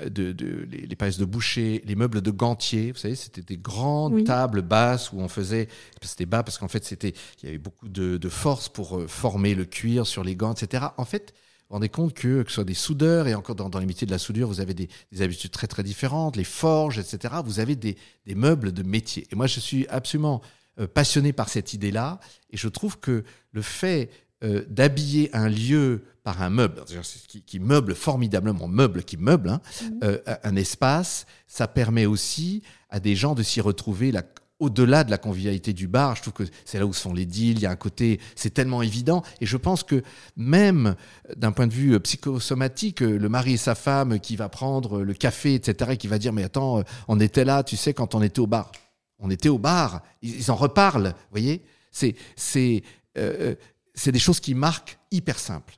de, 0.08 0.66
les, 0.70 0.96
paillasses 0.96 1.18
de 1.18 1.24
boucher, 1.24 1.82
les 1.86 1.94
meubles 1.94 2.20
de 2.20 2.30
gantier, 2.30 2.92
vous 2.92 2.98
savez, 2.98 3.14
c'était 3.14 3.42
des 3.42 3.56
grandes 3.56 4.24
tables 4.24 4.62
basses 4.62 5.12
où 5.12 5.20
on 5.20 5.28
faisait, 5.28 5.68
c'était 6.02 6.26
bas 6.26 6.42
parce 6.42 6.58
qu'en 6.58 6.68
fait, 6.68 6.84
c'était, 6.84 7.14
il 7.42 7.46
y 7.46 7.48
avait 7.48 7.58
beaucoup 7.58 7.88
de, 7.88 8.18
de, 8.18 8.28
force 8.28 8.68
pour 8.68 9.02
former 9.08 9.54
le 9.54 9.64
cuir 9.64 10.06
sur 10.06 10.22
les 10.22 10.36
gants, 10.36 10.52
etc. 10.52 10.86
En 10.98 11.04
fait, 11.04 11.32
vous 11.72 11.76
rendez 11.76 11.88
compte 11.88 12.12
que, 12.12 12.42
que 12.42 12.50
ce 12.50 12.56
soit 12.56 12.64
des 12.64 12.74
soudeurs, 12.74 13.26
et 13.26 13.34
encore 13.34 13.54
dans, 13.54 13.70
dans 13.70 13.78
les 13.78 13.86
métiers 13.86 14.06
de 14.06 14.12
la 14.12 14.18
soudure, 14.18 14.46
vous 14.46 14.60
avez 14.60 14.74
des, 14.74 14.90
des, 15.10 15.22
habitudes 15.22 15.52
très 15.52 15.66
très 15.66 15.82
différentes, 15.82 16.36
les 16.36 16.44
forges, 16.44 16.98
etc. 16.98 17.36
Vous 17.46 17.60
avez 17.60 17.76
des, 17.76 17.96
des 18.26 18.34
meubles 18.34 18.72
de 18.72 18.82
métier. 18.82 19.26
Et 19.32 19.36
moi, 19.36 19.46
je 19.46 19.58
suis 19.58 19.86
absolument 19.88 20.42
euh, 20.78 20.86
passionné 20.86 21.32
par 21.32 21.48
cette 21.48 21.72
idée-là, 21.72 22.20
et 22.50 22.58
je 22.58 22.68
trouve 22.68 22.98
que 22.98 23.24
le 23.52 23.62
fait 23.62 24.10
euh, 24.44 24.66
d'habiller 24.68 25.34
un 25.34 25.48
lieu 25.48 26.04
par 26.24 26.42
un 26.42 26.50
meuble, 26.50 26.84
qui, 27.26 27.40
qui, 27.40 27.58
meuble 27.58 27.94
formidablement, 27.94 28.68
meuble 28.68 29.02
qui 29.02 29.16
meuble, 29.16 29.48
hein, 29.48 29.62
mmh. 29.80 29.86
euh, 30.04 30.18
un 30.44 30.56
espace, 30.56 31.24
ça 31.46 31.68
permet 31.68 32.04
aussi 32.04 32.62
à 32.90 33.00
des 33.00 33.16
gens 33.16 33.34
de 33.34 33.42
s'y 33.42 33.62
retrouver 33.62 34.12
la, 34.12 34.22
au-delà 34.62 35.02
de 35.02 35.10
la 35.10 35.18
convivialité 35.18 35.72
du 35.72 35.88
bar, 35.88 36.14
je 36.14 36.22
trouve 36.22 36.34
que 36.34 36.44
c'est 36.64 36.78
là 36.78 36.86
où 36.86 36.92
se 36.92 37.00
font 37.00 37.12
les 37.12 37.26
deals, 37.26 37.58
il 37.58 37.62
y 37.62 37.66
a 37.66 37.70
un 37.70 37.76
côté, 37.76 38.20
c'est 38.36 38.54
tellement 38.54 38.80
évident. 38.80 39.24
Et 39.40 39.46
je 39.46 39.56
pense 39.56 39.82
que 39.82 40.02
même 40.36 40.94
d'un 41.36 41.50
point 41.50 41.66
de 41.66 41.72
vue 41.72 41.94
euh, 41.94 41.98
psychosomatique, 41.98 43.02
euh, 43.02 43.18
le 43.18 43.28
mari 43.28 43.54
et 43.54 43.56
sa 43.56 43.74
femme 43.74 44.20
qui 44.20 44.36
va 44.36 44.48
prendre 44.48 45.02
le 45.02 45.14
café, 45.14 45.54
etc., 45.54 45.90
et 45.94 45.96
qui 45.96 46.06
va 46.06 46.18
dire, 46.18 46.32
mais 46.32 46.44
attends, 46.44 46.78
euh, 46.78 46.82
on 47.08 47.18
était 47.18 47.44
là, 47.44 47.64
tu 47.64 47.76
sais, 47.76 47.92
quand 47.92 48.14
on 48.14 48.22
était 48.22 48.38
au 48.38 48.46
bar. 48.46 48.70
On 49.18 49.30
était 49.30 49.48
au 49.48 49.58
bar, 49.58 50.02
ils, 50.22 50.48
en 50.50 50.56
reparlent, 50.56 51.08
vous 51.08 51.32
voyez 51.32 51.62
c'est 51.90 52.14
des 53.14 54.18
choses 54.18 54.40
qui 54.40 54.54
marquent 54.54 54.98
hyper 55.10 55.38
simples. 55.38 55.74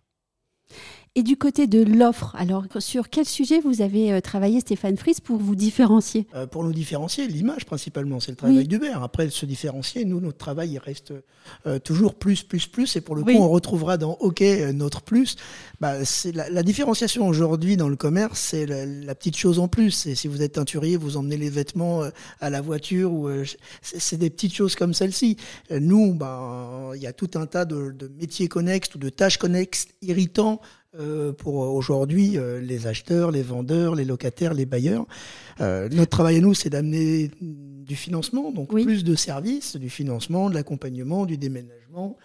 Et 1.16 1.22
du 1.22 1.36
côté 1.36 1.68
de 1.68 1.80
l'offre, 1.80 2.34
alors 2.36 2.64
sur 2.80 3.08
quel 3.08 3.24
sujet 3.24 3.60
vous 3.60 3.82
avez 3.82 4.12
euh, 4.12 4.20
travaillé 4.20 4.58
Stéphane 4.58 4.96
Fries 4.96 5.18
pour 5.22 5.36
vous 5.36 5.54
différencier? 5.54 6.26
Euh, 6.34 6.48
Pour 6.48 6.64
nous 6.64 6.72
différencier, 6.72 7.28
l'image 7.28 7.66
principalement, 7.66 8.18
c'est 8.18 8.32
le 8.32 8.36
travail 8.36 8.66
d'Hubert. 8.66 9.00
Après, 9.00 9.30
se 9.30 9.46
différencier, 9.46 10.04
nous, 10.04 10.20
notre 10.20 10.38
travail, 10.38 10.72
il 10.72 10.78
reste 10.78 11.14
euh, 11.68 11.78
toujours 11.78 12.16
plus, 12.16 12.42
plus, 12.42 12.66
plus. 12.66 12.96
Et 12.96 13.00
pour 13.00 13.14
le 13.14 13.22
coup, 13.22 13.30
on 13.30 13.48
retrouvera 13.48 13.96
dans 13.96 14.14
OK 14.14 14.42
notre 14.72 15.02
plus. 15.02 15.36
Bah, 15.80 16.04
c'est 16.04 16.32
la, 16.32 16.62
différenciation 16.64 17.28
aujourd'hui 17.28 17.76
dans 17.76 17.88
le 17.88 17.94
commerce, 17.94 18.40
c'est 18.40 18.66
la, 18.66 19.14
petite 19.14 19.36
chose 19.36 19.60
en 19.60 19.68
plus. 19.68 20.06
Et 20.06 20.16
si 20.16 20.26
vous 20.26 20.42
êtes 20.42 20.54
teinturier, 20.54 20.96
vous 20.96 21.16
emmenez 21.16 21.36
les 21.36 21.50
vêtements 21.50 22.02
à 22.40 22.50
la 22.50 22.60
voiture 22.60 23.12
ou 23.12 23.30
c'est 23.82 24.16
des 24.16 24.30
petites 24.30 24.54
choses 24.54 24.74
comme 24.74 24.94
celle-ci. 24.94 25.36
Nous, 25.70 26.12
bah, 26.14 26.90
il 26.96 27.02
y 27.02 27.06
a 27.06 27.12
tout 27.12 27.30
un 27.36 27.46
tas 27.46 27.66
de, 27.66 27.92
de 27.92 28.10
métiers 28.18 28.48
connexes 28.48 28.92
ou 28.96 28.98
de 28.98 29.10
tâches 29.10 29.38
connexes 29.38 29.86
irritants 30.02 30.60
euh, 30.98 31.32
pour 31.32 31.56
aujourd'hui 31.56 32.38
euh, 32.38 32.60
les 32.60 32.86
acheteurs, 32.86 33.32
les 33.32 33.42
vendeurs, 33.42 33.96
les 33.96 34.04
locataires, 34.04 34.54
les 34.54 34.64
bailleurs. 34.64 35.06
Euh, 35.60 35.88
notre 35.90 36.10
travail 36.10 36.36
à 36.36 36.40
nous, 36.40 36.54
c'est 36.54 36.70
d'amener 36.70 37.32
du 37.40 37.96
financement, 37.96 38.52
donc 38.52 38.70
plus 38.70 39.02
de 39.02 39.14
services, 39.16 39.76
du 39.76 39.90
financement, 39.90 40.50
de 40.50 40.54
l'accompagnement, 40.54 41.26
du 41.26 41.36
déménagement. 41.36 42.16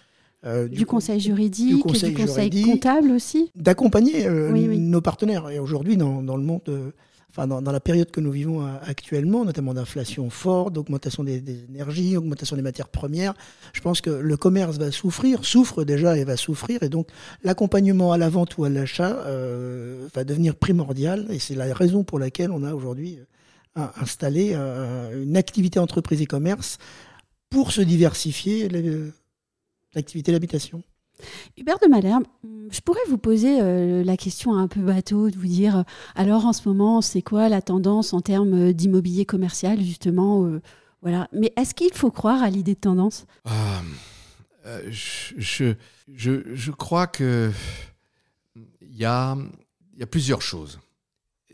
Du, 0.44 0.70
du, 0.70 0.86
conseil 0.86 1.20
juridique, 1.20 1.76
du 1.76 1.82
conseil, 1.82 2.14
du 2.14 2.26
conseil 2.26 2.64
comptable 2.64 3.12
aussi? 3.12 3.52
D'accompagner 3.56 4.26
nos 4.30 5.02
partenaires. 5.02 5.50
Et 5.50 5.60
aujourd'hui, 5.60 5.98
dans, 5.98 6.24
dans, 6.24 6.38
le 6.38 6.44
monde 6.44 6.62
dans, 7.38 7.62
la 7.62 7.80
période 7.80 8.12
que 8.12 8.20
nous 8.20 8.32
vivons 8.32 8.66
euh, 8.66 8.72
actuellement, 8.82 9.46
notamment 9.46 9.74
d'inflation 9.74 10.30
forte, 10.30 10.74
d'augmentation 10.74 11.24
des, 11.24 11.42
énergies, 11.70 12.18
augmentation 12.18 12.56
des 12.56 12.62
matières 12.62 12.90
premières, 12.90 13.34
je 13.74 13.82
pense 13.82 14.02
que 14.02 14.10
le 14.10 14.38
commerce 14.38 14.78
va 14.78 14.92
souffrir, 14.92 15.46
souffre 15.46 15.84
déjà 15.84 16.18
et 16.18 16.24
va 16.24 16.38
souffrir, 16.38 16.84
et 16.84 16.90
donc 16.90 17.08
l'accompagnement 17.44 18.12
à 18.12 18.18
la 18.18 18.30
vente 18.30 18.58
ou 18.58 18.66
à 18.66 18.70
l'achat 18.70 19.18
euh, 19.26 20.08
va 20.14 20.24
devenir 20.24 20.56
primordial, 20.56 21.28
et 21.30 21.40
c'est 21.40 21.56
la 21.56 21.74
raison 21.74 22.04
pour 22.04 22.20
laquelle 22.20 22.52
on 22.52 22.64
a 22.64 22.74
aujourd'hui 22.74 23.20
euh, 23.78 23.86
installé 24.02 24.56
une 24.56 25.38
activité 25.38 25.80
entreprise 25.80 26.22
et 26.22 26.26
commerce 26.26 26.78
pour 27.50 27.72
se 27.72 27.82
diversifier 27.82 28.70
l'activité 29.94 30.32
d'habitation. 30.32 30.84
Hubert 31.58 31.78
de 31.82 31.88
Malherbe, 31.88 32.26
je 32.72 32.80
pourrais 32.82 33.00
vous 33.08 33.18
poser 33.18 33.60
euh, 33.62 34.04
la 34.04 34.18
question 34.18 34.56
un 34.56 34.68
peu 34.68 34.82
bateau, 34.82 35.30
de 35.30 35.36
vous 35.36 35.48
dire, 35.48 35.78
euh, 35.78 35.84
alors 36.16 36.46
en 36.46 36.54
ce 36.54 36.68
moment, 36.68 37.02
c'est 37.02 37.22
quoi 37.22 37.50
la 37.50 37.62
tendance 37.62 38.14
en 38.14 38.22
termes 38.22 38.74
d'immobilier 38.74 39.26
commercial, 39.26 39.82
justement 39.82 40.46
euh, 40.46 40.62
voilà. 41.02 41.28
Mais 41.34 41.54
est-ce 41.56 41.74
qu'il 41.74 41.94
faut 41.94 42.12
croire 42.12 42.44
à 42.44 42.50
l'idée 42.50 42.76
de 42.76 42.80
tendance? 42.80 43.26
Ah, 43.46 43.82
je, 44.90 45.74
je, 46.08 46.42
je, 46.54 46.72
crois 46.72 47.08
que 47.08 47.52
il 48.56 48.98
y 48.98 49.06
a, 49.06 49.38
y 49.98 50.04
a 50.04 50.08
plusieurs 50.08 50.42
choses. 50.42 50.80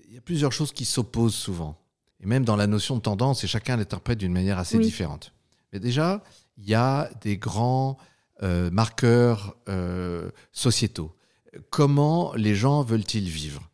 Il 0.07 0.13
y 0.13 0.17
a 0.17 0.21
plusieurs 0.21 0.51
choses 0.51 0.71
qui 0.71 0.83
s'opposent 0.83 1.35
souvent. 1.35 1.77
Et 2.21 2.25
même 2.25 2.43
dans 2.43 2.55
la 2.55 2.67
notion 2.67 2.95
de 2.95 3.01
tendance, 3.01 3.43
et 3.43 3.47
chacun 3.47 3.77
l'interprète 3.77 4.17
d'une 4.17 4.33
manière 4.33 4.57
assez 4.57 4.79
différente. 4.79 5.31
Mais 5.71 5.79
déjà, 5.79 6.23
il 6.57 6.67
y 6.67 6.73
a 6.73 7.09
des 7.21 7.37
grands 7.37 7.97
euh, 7.99 8.14
marqueurs 8.41 9.55
euh, 9.69 10.29
sociétaux. 10.51 11.15
Comment 11.69 12.33
les 12.35 12.55
gens 12.55 12.83
veulent-ils 12.83 13.29
vivre? 13.29 13.69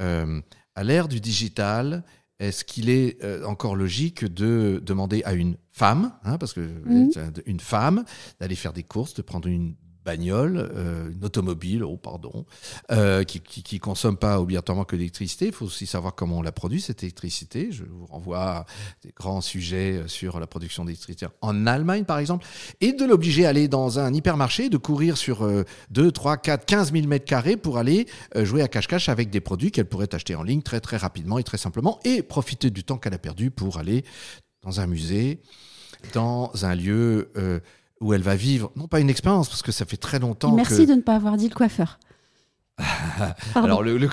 Euh, 0.00 0.40
À 0.74 0.84
l'ère 0.84 1.08
du 1.08 1.20
digital, 1.20 2.04
est-ce 2.38 2.64
qu'il 2.64 2.90
est 2.90 3.22
encore 3.44 3.76
logique 3.76 4.24
de 4.24 4.82
demander 4.84 5.22
à 5.24 5.32
une 5.32 5.56
femme, 5.70 6.12
hein, 6.24 6.38
parce 6.38 6.52
que 6.52 6.60
mmh. 6.60 7.10
une 7.46 7.60
femme, 7.60 8.04
d'aller 8.40 8.56
faire 8.56 8.72
des 8.72 8.82
courses, 8.82 9.14
de 9.14 9.22
prendre 9.22 9.48
une 9.48 9.74
bagnole, 10.04 10.70
euh, 10.74 11.10
une 11.12 11.24
automobile, 11.24 11.84
oh 11.84 11.96
pardon, 11.96 12.44
euh, 12.90 13.24
qui, 13.24 13.40
qui, 13.40 13.62
qui, 13.62 13.78
consomme 13.78 14.16
pas 14.16 14.40
obligatoirement 14.40 14.84
que 14.84 14.96
l'électricité. 14.96 15.46
Il 15.46 15.52
faut 15.52 15.66
aussi 15.66 15.86
savoir 15.86 16.14
comment 16.14 16.38
on 16.38 16.42
la 16.42 16.52
produit 16.52 16.80
cette 16.80 17.02
électricité. 17.02 17.70
Je 17.72 17.84
vous 17.84 18.06
renvoie 18.06 18.42
à 18.42 18.66
des 19.02 19.12
grands 19.14 19.40
sujets 19.40 19.98
euh, 19.98 20.08
sur 20.08 20.40
la 20.40 20.46
production 20.46 20.84
d'électricité 20.84 21.26
en 21.40 21.66
Allemagne 21.66 22.04
par 22.04 22.18
exemple, 22.18 22.46
et 22.80 22.92
de 22.92 23.04
l'obliger 23.04 23.46
à 23.46 23.50
aller 23.50 23.68
dans 23.68 23.98
un 23.98 24.12
hypermarché, 24.12 24.68
de 24.68 24.76
courir 24.76 25.16
sur 25.16 25.46
2, 25.90 26.12
3, 26.12 26.36
4, 26.36 26.64
15 26.64 26.92
000 26.92 27.06
mètres 27.06 27.24
carrés 27.24 27.56
pour 27.56 27.78
aller 27.78 28.06
euh, 28.36 28.44
jouer 28.44 28.62
à 28.62 28.68
cache-cache 28.68 29.08
avec 29.08 29.30
des 29.30 29.40
produits 29.40 29.70
qu'elle 29.70 29.86
pourrait 29.86 30.14
acheter 30.14 30.34
en 30.34 30.42
ligne 30.42 30.62
très 30.62 30.80
très 30.80 30.96
rapidement 30.96 31.38
et 31.38 31.44
très 31.44 31.58
simplement, 31.58 31.98
et 32.04 32.22
profiter 32.22 32.70
du 32.70 32.84
temps 32.84 32.98
qu'elle 32.98 33.14
a 33.14 33.18
perdu 33.18 33.50
pour 33.50 33.78
aller 33.78 34.04
dans 34.62 34.80
un 34.80 34.86
musée, 34.86 35.40
dans 36.14 36.50
un 36.62 36.74
lieu 36.74 37.30
euh, 37.36 37.60
où 38.02 38.12
elle 38.12 38.22
va 38.22 38.36
vivre, 38.36 38.70
non 38.76 38.88
pas 38.88 39.00
une 39.00 39.08
expérience, 39.08 39.48
parce 39.48 39.62
que 39.62 39.72
ça 39.72 39.86
fait 39.86 39.96
très 39.96 40.18
longtemps. 40.18 40.52
merci 40.52 40.86
de 40.86 40.94
ne 40.94 41.00
pas 41.00 41.14
avoir 41.14 41.36
dit 41.36 41.48
le 41.48 41.54
coiffeur. 41.54 41.98
Alors 43.54 43.82
le, 43.82 43.98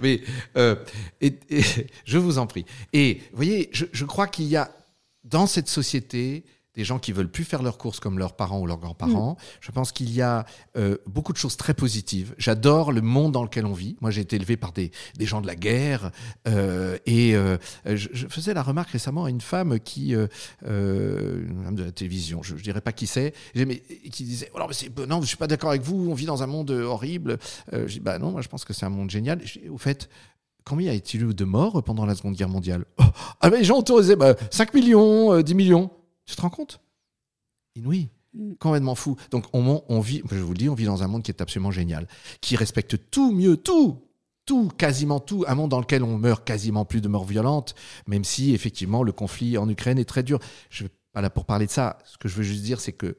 mais 0.00 0.20
euh, 0.56 0.76
et, 1.20 1.38
je 2.04 2.18
vous 2.18 2.38
en 2.38 2.46
prie. 2.46 2.64
Et 2.92 3.20
vous 3.30 3.36
voyez, 3.36 3.68
je, 3.72 3.86
je 3.92 4.04
crois 4.04 4.26
qu'il 4.26 4.46
y 4.46 4.56
a 4.56 4.70
dans 5.24 5.46
cette 5.46 5.68
société 5.68 6.44
des 6.74 6.84
gens 6.84 6.98
qui 6.98 7.12
veulent 7.12 7.30
plus 7.30 7.44
faire 7.44 7.62
leurs 7.62 7.78
courses 7.78 7.98
comme 7.98 8.18
leurs 8.18 8.34
parents 8.34 8.60
ou 8.60 8.66
leurs 8.66 8.78
grands-parents. 8.78 9.32
Mm. 9.32 9.44
Je 9.60 9.72
pense 9.72 9.92
qu'il 9.92 10.12
y 10.12 10.22
a 10.22 10.44
euh, 10.76 10.96
beaucoup 11.06 11.32
de 11.32 11.38
choses 11.38 11.56
très 11.56 11.74
positives. 11.74 12.34
J'adore 12.38 12.92
le 12.92 13.00
monde 13.00 13.32
dans 13.32 13.42
lequel 13.42 13.66
on 13.66 13.72
vit. 13.72 13.96
Moi, 14.00 14.10
j'ai 14.10 14.20
été 14.20 14.36
élevé 14.36 14.56
par 14.56 14.72
des, 14.72 14.92
des 15.16 15.26
gens 15.26 15.40
de 15.40 15.46
la 15.46 15.56
guerre 15.56 16.12
euh, 16.46 16.96
et 17.06 17.34
euh, 17.34 17.56
je, 17.84 18.08
je, 18.12 18.28
faisais 18.28 18.54
la 18.54 18.62
remarque 18.62 18.90
récemment 18.90 19.24
à 19.24 19.30
une 19.30 19.40
femme 19.40 19.80
qui, 19.80 20.12
une 20.12 20.28
femme 21.64 21.74
de 21.74 21.84
la 21.84 21.92
télévision, 21.92 22.42
je, 22.42 22.56
je 22.56 22.62
dirais 22.62 22.80
pas 22.80 22.92
qui 22.92 23.06
c'est, 23.06 23.34
mais 23.54 23.80
qui 24.10 24.24
disait 24.24 24.50
oh 24.54 24.58
non, 24.58 24.66
mais 24.68 25.06
non, 25.06 25.20
je 25.20 25.26
suis 25.26 25.36
pas 25.36 25.46
d'accord 25.48 25.70
avec 25.70 25.82
vous. 25.82 26.08
On 26.10 26.14
vit 26.14 26.26
dans 26.26 26.42
un 26.42 26.46
monde 26.46 26.70
horrible. 26.70 27.38
je 27.72 27.84
dis 27.86 28.00
bah 28.00 28.18
non, 28.18 28.30
moi 28.30 28.42
je 28.42 28.48
pense 28.48 28.64
que 28.64 28.72
c'est 28.72 28.86
un 28.86 28.90
monde 28.90 29.10
génial. 29.10 29.40
au 29.68 29.78
fait, 29.78 30.08
combien 30.64 30.92
y 30.92 30.96
a-t-il 30.96 31.24
eu 31.24 31.34
de 31.34 31.44
morts 31.44 31.82
pendant 31.82 32.06
la 32.06 32.14
Seconde 32.14 32.34
Guerre 32.34 32.48
mondiale? 32.48 32.84
Oh, 32.98 33.04
Ah, 33.40 33.50
mais 33.50 33.58
les 33.58 33.64
gens 33.64 33.78
autorisaient 33.78 34.16
bah, 34.16 34.34
5 34.50 34.72
millions, 34.74 35.40
10 35.40 35.54
millions. 35.54 35.90
Tu 36.30 36.36
te 36.36 36.42
rends 36.42 36.50
compte? 36.50 36.80
Inouï. 37.74 38.08
Mm. 38.34 38.54
Complètement 38.54 38.94
fou. 38.94 39.16
Donc, 39.32 39.46
on, 39.52 39.82
on, 39.88 40.00
vit, 40.00 40.22
je 40.30 40.36
vous 40.36 40.52
le 40.52 40.58
dis, 40.58 40.68
on 40.68 40.74
vit 40.74 40.84
dans 40.84 41.02
un 41.02 41.08
monde 41.08 41.24
qui 41.24 41.32
est 41.32 41.42
absolument 41.42 41.72
génial, 41.72 42.06
qui 42.40 42.54
respecte 42.54 43.10
tout 43.10 43.32
mieux, 43.32 43.56
tout, 43.56 44.00
tout, 44.46 44.68
quasiment 44.78 45.18
tout, 45.18 45.44
un 45.48 45.56
monde 45.56 45.70
dans 45.70 45.80
lequel 45.80 46.04
on 46.04 46.16
meurt 46.16 46.44
quasiment 46.44 46.84
plus 46.84 47.00
de 47.00 47.08
morts 47.08 47.24
violentes, 47.24 47.74
même 48.06 48.22
si 48.22 48.54
effectivement 48.54 49.02
le 49.02 49.10
conflit 49.10 49.58
en 49.58 49.68
Ukraine 49.68 49.98
est 49.98 50.04
très 50.04 50.22
dur. 50.22 50.38
Je 50.70 50.84
ne 50.84 50.88
suis 50.88 50.96
pas 51.12 51.20
là 51.20 51.30
pour 51.30 51.44
parler 51.44 51.66
de 51.66 51.72
ça. 51.72 51.98
Ce 52.04 52.16
que 52.16 52.28
je 52.28 52.36
veux 52.36 52.44
juste 52.44 52.62
dire, 52.62 52.80
c'est 52.80 52.92
que 52.92 53.18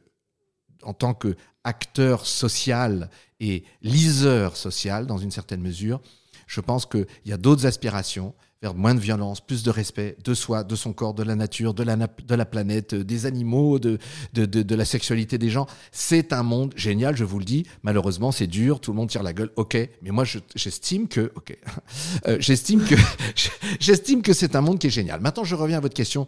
en 0.84 0.94
tant 0.94 1.14
qu'acteur 1.14 2.26
social 2.26 3.10
et 3.42 3.66
liseur 3.82 4.56
social, 4.56 5.06
dans 5.06 5.18
une 5.18 5.32
certaine 5.32 5.62
mesure, 5.62 6.00
je 6.48 6.62
pense 6.62 6.86
qu'il 6.86 7.08
y 7.26 7.34
a 7.34 7.38
d'autres 7.38 7.66
aspirations 7.66 8.34
vers 8.62 8.76
moins 8.76 8.94
de 8.94 9.00
violence, 9.00 9.42
plus 9.42 9.64
de 9.64 9.72
respect 9.72 10.16
de 10.24 10.36
soi, 10.36 10.64
de 10.64 10.76
son 10.76 10.94
corps, 10.94 11.16
de 11.16 11.24
la 11.24 11.36
nature, 11.36 11.74
de 11.74 11.82
la, 11.82 11.96
de 11.96 12.36
la 12.36 12.46
planète, 12.46 12.94
des 12.94 13.26
animaux, 13.26 13.80
de, 13.80 13.98
de, 14.34 14.46
de, 14.46 14.76
la 14.76 14.86
sexualité 14.86 15.40
des 15.40 15.50
gens. 15.50 15.66
C'est 15.92 16.32
un 16.32 16.44
monde 16.44 16.72
génial, 16.76 17.18
je 17.18 17.24
vous 17.24 17.40
le 17.40 17.46
dis. 17.46 17.66
Malheureusement, 17.82 18.32
c'est 18.32 18.46
dur, 18.46 18.80
tout 18.80 18.92
le 18.92 18.98
monde 18.98 19.10
tire 19.10 19.24
la 19.24 19.34
gueule, 19.34 19.50
ok. 19.56 19.78
Mais 20.04 20.12
moi, 20.12 20.26
j'estime 20.56 21.08
que, 21.08 21.32
ok, 21.36 21.58
euh, 22.28 22.38
j'estime 22.40 22.84
que, 22.84 22.96
que 24.22 24.34
c'est 24.34 24.56
un 24.56 24.62
monde 24.62 24.78
qui 24.78 24.88
est 24.88 24.92
génial. 24.92 25.22
Maintenant, 25.22 25.44
je 25.44 25.56
reviens 25.56 25.78
à 25.78 25.82
votre 25.82 25.96
question. 25.96 26.28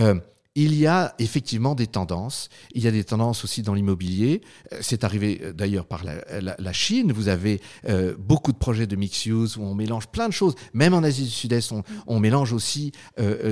Euh, 0.00 0.14
il 0.60 0.74
y 0.74 0.88
a 0.88 1.14
effectivement 1.20 1.76
des 1.76 1.86
tendances. 1.86 2.48
Il 2.74 2.82
y 2.82 2.88
a 2.88 2.90
des 2.90 3.04
tendances 3.04 3.44
aussi 3.44 3.62
dans 3.62 3.74
l'immobilier. 3.74 4.40
Euh, 4.72 4.78
c'est 4.80 5.04
arrivé 5.04 5.40
euh, 5.40 5.52
d'ailleurs 5.52 5.86
par 5.86 6.02
la, 6.04 6.72
Chine. 6.72 7.12
Vous 7.12 7.28
avez 7.28 7.60
euh, 7.88 8.16
beaucoup 8.18 8.50
de 8.50 8.58
projets 8.58 8.88
de 8.88 8.96
mix 8.96 9.24
use 9.26 9.56
où 9.56 9.62
on 9.62 9.76
mélange 9.76 10.08
plein 10.08 10.26
de 10.26 10.32
choses. 10.32 10.56
Même 10.72 10.94
en 10.94 11.04
Asie 11.04 11.24
du 11.24 11.30
Sud-Est, 11.30 11.72
on, 12.06 12.18
mélange 12.18 12.52
aussi 12.52 12.90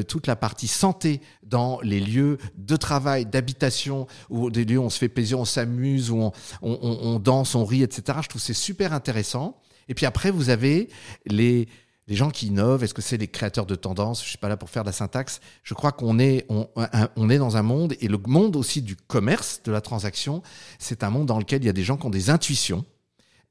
toute 0.08 0.26
la 0.26 0.34
partie 0.34 0.66
santé 0.66 1.20
dans 1.44 1.80
les 1.82 2.00
lieux 2.00 2.38
de 2.56 2.74
travail, 2.74 3.24
d'habitation, 3.24 4.08
ou 4.28 4.50
des 4.50 4.64
lieux 4.64 4.78
où 4.78 4.82
on 4.82 4.90
se 4.90 4.98
fait 4.98 5.08
plaisir, 5.08 5.38
on 5.38 5.44
s'amuse, 5.44 6.10
où 6.10 6.18
on, 6.18 6.32
on 6.62 7.18
danse, 7.20 7.54
on 7.54 7.64
rit, 7.64 7.82
etc. 7.82 8.18
Je 8.22 8.28
trouve 8.28 8.42
c'est 8.42 8.52
super 8.54 8.92
intéressant. 8.92 9.56
Et 9.88 9.94
puis 9.94 10.06
après, 10.06 10.30
vous 10.30 10.50
avez 10.50 10.88
les 11.26 11.68
les 12.08 12.14
gens 12.14 12.30
qui 12.30 12.46
innovent, 12.46 12.84
est-ce 12.84 12.94
que 12.94 13.02
c'est 13.02 13.16
les 13.16 13.26
créateurs 13.26 13.66
de 13.66 13.74
tendances 13.74 14.22
Je 14.22 14.28
suis 14.28 14.38
pas 14.38 14.48
là 14.48 14.56
pour 14.56 14.70
faire 14.70 14.84
de 14.84 14.88
la 14.88 14.92
syntaxe. 14.92 15.40
Je 15.64 15.74
crois 15.74 15.90
qu'on 15.90 16.18
est, 16.18 16.46
on, 16.48 17.30
est 17.30 17.38
dans 17.38 17.56
un 17.56 17.62
monde, 17.62 17.94
et 18.00 18.08
le 18.08 18.18
monde 18.26 18.54
aussi 18.54 18.80
du 18.80 18.94
commerce, 18.94 19.60
de 19.64 19.72
la 19.72 19.80
transaction, 19.80 20.42
c'est 20.78 21.02
un 21.02 21.10
monde 21.10 21.26
dans 21.26 21.38
lequel 21.38 21.62
il 21.62 21.66
y 21.66 21.70
a 21.70 21.72
des 21.72 21.82
gens 21.82 21.96
qui 21.96 22.06
ont 22.06 22.10
des 22.10 22.30
intuitions. 22.30 22.84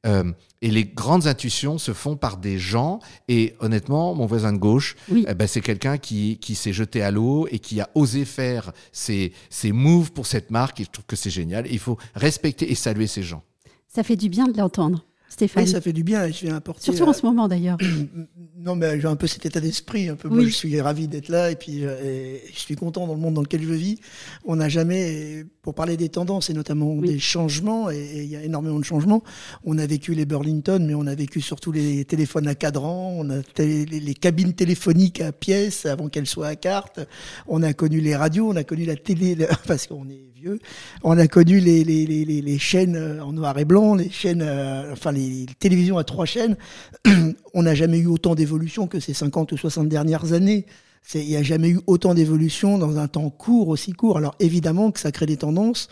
Euh, 0.06 0.32
et 0.62 0.70
les 0.70 0.86
grandes 0.86 1.28
intuitions 1.28 1.78
se 1.78 1.92
font 1.92 2.16
par 2.16 2.38
des 2.38 2.58
gens. 2.58 3.00
Et 3.28 3.56
honnêtement, 3.60 4.14
mon 4.16 4.26
voisin 4.26 4.54
de 4.54 4.58
gauche, 4.58 4.96
eh 5.12 5.34
ben, 5.34 5.48
c'est 5.48 5.62
quelqu'un 5.62 5.98
qui, 5.98 6.38
qui 6.38 6.56
s'est 6.56 6.74
jeté 6.74 7.02
à 7.02 7.12
l'eau 7.12 7.48
et 7.52 7.60
qui 7.60 7.82
a 7.82 7.90
osé 7.96 8.24
faire 8.24 8.72
ses, 8.92 9.34
ses 9.50 9.72
moves 9.72 10.12
pour 10.12 10.28
cette 10.28 10.52
marque. 10.52 10.80
Et 10.80 10.84
je 10.86 10.92
trouve 10.92 11.06
que 11.06 11.16
c'est 11.16 11.32
génial. 11.32 11.66
il 11.70 11.80
faut 11.80 11.98
respecter 12.14 12.72
et 12.72 12.76
saluer 12.76 13.08
ces 13.08 13.24
gens. 13.24 13.44
Ça 13.88 14.04
fait 14.04 14.16
du 14.16 14.30
bien 14.30 14.48
de 14.48 14.58
l'entendre. 14.58 15.04
Stéphane. 15.36 15.66
Oui, 15.66 15.70
ça 15.70 15.82
fait 15.82 15.92
du 15.92 16.06
bien. 16.06 16.28
Je 16.28 16.46
viens 16.46 16.56
apporter. 16.56 16.82
Surtout 16.82 17.04
en 17.04 17.12
ce 17.12 17.26
moment 17.26 17.50
d'ailleurs. 17.50 17.78
non, 18.58 18.78
mais 18.78 19.02
j'ai 19.02 19.08
un 19.08 19.18
peu 19.18 19.28
cet 19.28 19.46
état 19.46 19.60
d'esprit. 19.60 20.08
Un 20.08 20.16
peu. 20.16 20.30
Moi, 20.30 20.46
je 20.46 20.50
suis 20.50 20.80
ravi 20.80 21.10
d'être 21.10 21.28
là 21.28 21.52
et 21.52 21.58
puis 21.58 21.84
euh, 21.84 22.38
je 22.54 22.58
suis 22.58 22.78
content 22.78 23.06
dans 23.06 23.16
le 23.16 23.20
monde 23.20 23.34
dans 23.34 23.42
lequel 23.42 23.62
je 23.62 23.74
vis. 23.74 24.00
On 24.46 24.56
n'a 24.56 24.70
jamais, 24.70 25.44
pour 25.62 25.76
parler 25.76 25.98
des 25.98 26.08
tendances 26.08 26.50
et 26.50 26.54
notamment 26.54 26.96
des 26.96 27.20
changements, 27.20 27.92
et 27.92 28.24
il 28.24 28.30
y 28.30 28.38
a 28.38 28.44
énormément 28.44 28.80
de 28.80 28.86
changements. 28.86 29.24
On 29.66 29.78
a 29.78 29.86
vécu 29.86 30.14
les 30.14 30.26
Burlington, 30.26 30.82
mais 30.88 30.94
on 30.94 31.06
a 31.06 31.16
vécu 31.16 31.42
surtout 31.42 31.74
les 31.74 32.06
téléphones 32.06 32.48
à 32.48 32.56
cadran, 32.56 33.14
on 33.18 33.30
a 33.30 33.42
les, 33.58 34.14
cabines 34.14 34.54
téléphoniques 34.54 35.20
à 35.20 35.34
pièces 35.34 35.86
avant 35.86 36.08
qu'elles 36.08 36.28
soient 36.28 36.48
à 36.48 36.56
carte. 36.56 37.02
On 37.46 37.62
a 37.62 37.74
connu 37.74 38.00
les 38.00 38.16
radios, 38.16 38.50
on 38.50 38.56
a 38.56 38.64
connu 38.64 38.86
la 38.86 38.96
télé 38.96 39.36
parce 39.68 39.88
qu'on 39.88 40.08
est 40.08 40.32
vieux. 40.34 40.60
On 41.04 41.18
a 41.18 41.28
connu 41.28 41.60
les, 41.60 41.84
les, 41.84 42.06
les, 42.06 42.24
les, 42.26 42.58
chaînes 42.58 43.20
en 43.22 43.34
noir 43.34 43.60
et 43.60 43.66
blanc, 43.66 43.96
les 43.96 44.10
chaînes, 44.10 44.42
euh, 44.42 44.94
enfin 44.94 45.12
les 45.12 45.25
télévisions 45.60 45.98
à 45.98 46.04
trois 46.04 46.26
chaînes. 46.26 46.58
on 47.54 47.64
n'a 47.64 47.76
jamais 47.76 48.00
eu 48.00 48.08
autant 48.08 48.36
d'évolution 48.36 48.88
que 48.88 49.00
ces 49.00 49.14
50 49.14 49.52
ou 49.52 49.58
60 49.58 49.88
dernières 49.88 50.34
années. 50.34 50.66
Il 51.14 51.28
n'y 51.28 51.36
a 51.36 51.44
jamais 51.44 51.70
eu 51.70 51.80
autant 51.86 52.16
d'évolution 52.16 52.80
dans 52.80 52.98
un 52.98 53.08
temps 53.08 53.30
court, 53.30 53.68
aussi 53.68 53.94
court. 53.94 54.18
Alors 54.18 54.36
évidemment 54.40 54.92
que 54.92 55.00
ça 55.00 55.12
crée 55.12 55.28
des 55.28 55.38
tendances. 55.38 55.88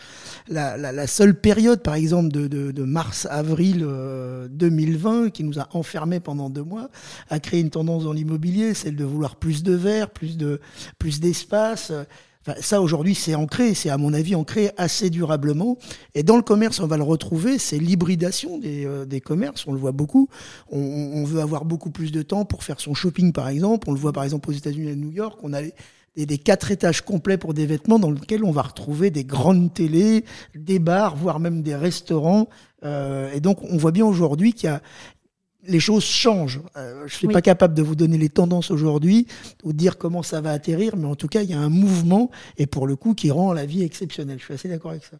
La, 0.48 1.06
seule 1.06 1.38
période, 1.38 1.82
par 1.82 1.94
exemple, 1.94 2.30
de, 2.30 2.82
mars-avril 2.82 3.86
2020, 4.50 5.12
euh, 5.26 5.30
qui 5.30 5.44
nous 5.44 5.60
a 5.60 5.68
enfermés 5.72 6.20
pendant 6.20 6.50
deux 6.50 6.64
mois, 6.64 6.90
a 7.30 7.38
créé 7.38 7.60
une 7.60 7.70
tendance 7.70 8.04
dans 8.04 8.12
l'immobilier, 8.12 8.74
celle 8.74 8.96
de 8.96 9.04
vouloir 9.04 9.36
plus 9.36 9.62
de 9.62 9.72
verre, 9.72 10.10
plus 10.10 10.36
de 10.36 10.60
plus 10.98 11.20
ça, 12.60 12.80
aujourd'hui, 12.82 13.14
c'est 13.14 13.34
ancré, 13.34 13.74
c'est 13.74 13.90
à 13.90 13.96
mon 13.96 14.12
avis 14.12 14.34
ancré 14.34 14.70
assez 14.76 15.10
durablement. 15.10 15.78
Et 16.14 16.22
dans 16.22 16.36
le 16.36 16.42
commerce, 16.42 16.80
on 16.80 16.86
va 16.86 16.96
le 16.96 17.02
retrouver, 17.02 17.58
c'est 17.58 17.78
l'hybridation 17.78 18.58
des, 18.58 18.84
euh, 18.84 19.06
des, 19.06 19.20
commerces, 19.20 19.66
on 19.66 19.72
le 19.72 19.78
voit 19.78 19.92
beaucoup. 19.92 20.28
On, 20.70 20.78
on, 20.78 21.24
veut 21.24 21.40
avoir 21.40 21.64
beaucoup 21.64 21.90
plus 21.90 22.12
de 22.12 22.22
temps 22.22 22.44
pour 22.44 22.62
faire 22.62 22.80
son 22.80 22.94
shopping, 22.94 23.32
par 23.32 23.48
exemple. 23.48 23.88
On 23.88 23.92
le 23.92 23.98
voit 23.98 24.12
par 24.12 24.24
exemple 24.24 24.50
aux 24.50 24.52
États-Unis 24.52 24.88
et 24.88 24.92
à 24.92 24.96
New 24.96 25.10
York. 25.10 25.38
On 25.42 25.54
a 25.54 25.62
des, 25.62 26.26
des, 26.26 26.38
quatre 26.38 26.70
étages 26.70 27.00
complets 27.00 27.38
pour 27.38 27.54
des 27.54 27.66
vêtements 27.66 27.98
dans 27.98 28.10
lesquels 28.10 28.44
on 28.44 28.52
va 28.52 28.62
retrouver 28.62 29.10
des 29.10 29.24
grandes 29.24 29.72
télés, 29.72 30.24
des 30.54 30.78
bars, 30.78 31.16
voire 31.16 31.40
même 31.40 31.62
des 31.62 31.76
restaurants. 31.76 32.48
Euh, 32.84 33.32
et 33.32 33.40
donc, 33.40 33.58
on 33.64 33.76
voit 33.76 33.92
bien 33.92 34.04
aujourd'hui 34.04 34.52
qu'il 34.52 34.68
y 34.68 34.72
a, 34.72 34.82
les 35.66 35.80
choses 35.80 36.04
changent. 36.04 36.60
Euh, 36.76 37.00
je 37.06 37.14
ne 37.14 37.18
suis 37.18 37.28
pas 37.28 37.42
capable 37.42 37.74
de 37.74 37.82
vous 37.82 37.94
donner 37.94 38.18
les 38.18 38.28
tendances 38.28 38.70
aujourd'hui 38.70 39.26
ou 39.62 39.72
dire 39.72 39.98
comment 39.98 40.22
ça 40.22 40.40
va 40.40 40.50
atterrir, 40.50 40.96
mais 40.96 41.06
en 41.06 41.16
tout 41.16 41.28
cas, 41.28 41.42
il 41.42 41.50
y 41.50 41.54
a 41.54 41.60
un 41.60 41.68
mouvement 41.68 42.30
et 42.56 42.66
pour 42.66 42.86
le 42.86 42.96
coup 42.96 43.14
qui 43.14 43.30
rend 43.30 43.52
la 43.52 43.66
vie 43.66 43.82
exceptionnelle. 43.82 44.38
Je 44.38 44.44
suis 44.44 44.54
assez 44.54 44.68
d'accord 44.68 44.92
avec 44.92 45.04
ça. 45.04 45.16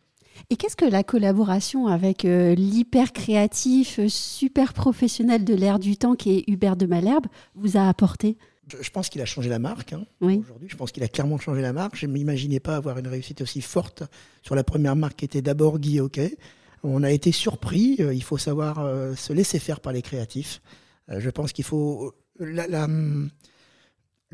Et 0.51 0.57
qu'est-ce 0.57 0.77
que 0.77 0.85
la 0.85 1.05
collaboration 1.05 1.87
avec 1.87 2.25
euh, 2.25 2.55
l'hyper 2.55 3.13
créatif, 3.13 4.01
super 4.09 4.73
professionnel 4.73 5.45
de 5.45 5.55
l'air 5.55 5.79
du 5.79 5.97
temps 5.97 6.15
qui 6.15 6.39
est 6.39 6.45
Hubert 6.49 6.77
de 6.77 6.87
Malherbe 6.87 7.27
vous 7.55 7.77
a 7.77 7.89
apporté? 7.89 8.37
Je, 8.81 8.91
pense 8.91 9.11
qu'il 9.11 9.21
a 9.21 9.27
changé 9.27 9.51
la 9.51 9.59
marque 9.59 9.93
hein, 9.93 10.05
aujourd'hui. 10.21 10.69
Je 10.69 10.77
pense 10.77 10.91
qu'il 10.91 11.03
a 11.03 11.09
clairement 11.09 11.39
changé 11.39 11.61
la 11.61 11.73
marque. 11.73 11.97
Je 11.97 12.07
ne 12.07 12.13
m'imaginais 12.13 12.61
pas 12.61 12.77
avoir 12.77 12.99
une 12.99 13.07
réussite 13.07 13.43
aussi 13.43 13.61
forte 13.61 14.03
sur 14.43 14.55
la 14.55 14.65
première 14.65 14.97
marque 14.97 15.17
qui 15.17 15.25
était 15.27 15.43
d'abord 15.43 15.79
Guy 15.79 16.01
Hockey. 16.01 16.37
On 16.85 17.03
a 17.03 17.11
été 17.11 17.33
surpris. 17.33 17.97
Euh, 18.01 18.15
il 18.15 18.23
faut 18.23 18.39
savoir 18.39 18.79
euh, 18.81 19.15
se 19.17 19.33
laisser 19.33 19.59
faire 19.59 19.81
par 19.81 19.93
les 19.93 20.03
créatifs. 20.03 20.61
Euh, 21.11 21.19
je 21.19 21.31
pense 21.31 21.53
qu'il 21.53 21.65
faut. 21.65 22.15
le 22.39 23.31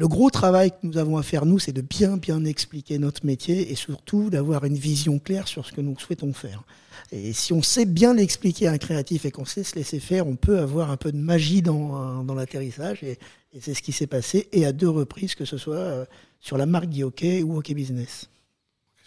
gros 0.08 0.30
travail 0.30 0.72
que 0.72 0.78
nous 0.82 0.98
avons 0.98 1.16
à 1.16 1.22
faire, 1.22 1.46
nous, 1.46 1.60
c'est 1.60 1.72
de 1.72 1.80
bien, 1.80 2.16
bien 2.16 2.44
expliquer 2.44 2.98
notre 2.98 3.24
métier 3.24 3.70
et 3.70 3.76
surtout 3.76 4.30
d'avoir 4.30 4.64
une 4.64 4.76
vision 4.76 5.20
claire 5.20 5.46
sur 5.46 5.64
ce 5.64 5.72
que 5.72 5.80
nous 5.80 5.96
souhaitons 5.98 6.32
faire. 6.32 6.64
Et 7.12 7.32
si 7.32 7.52
on 7.52 7.62
sait 7.62 7.86
bien 7.86 8.14
l'expliquer 8.14 8.66
à 8.66 8.72
un 8.72 8.78
créatif 8.78 9.24
et 9.24 9.30
qu'on 9.30 9.44
sait 9.44 9.62
se 9.62 9.76
laisser 9.76 10.00
faire, 10.00 10.26
on 10.26 10.36
peut 10.36 10.58
avoir 10.58 10.90
un 10.90 10.96
peu 10.96 11.12
de 11.12 11.18
magie 11.18 11.62
dans, 11.62 12.24
dans 12.24 12.34
l'atterrissage. 12.34 13.04
Et, 13.04 13.18
c'est 13.60 13.74
ce 13.74 13.82
qui 13.82 13.90
s'est 13.90 14.06
passé, 14.06 14.48
et 14.52 14.64
à 14.64 14.70
deux 14.70 14.88
reprises, 14.88 15.34
que 15.34 15.44
ce 15.44 15.58
soit 15.58 16.06
sur 16.38 16.56
la 16.56 16.66
marque 16.66 16.86
Guy 16.86 17.02
ou 17.02 17.58
OK 17.58 17.72
Business. 17.72 18.30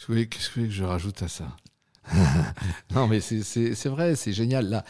Qu'est-ce 0.06 0.50
que 0.50 0.60
que 0.60 0.70
je 0.70 0.84
rajoute 0.84 1.24
à 1.24 1.30
ça? 1.30 1.56
non, 2.96 3.08
mais 3.08 3.22
c'est 3.22 3.86
vrai, 3.86 4.16
c'est 4.16 4.34
génial. 4.34 4.70
Là, 4.70 4.86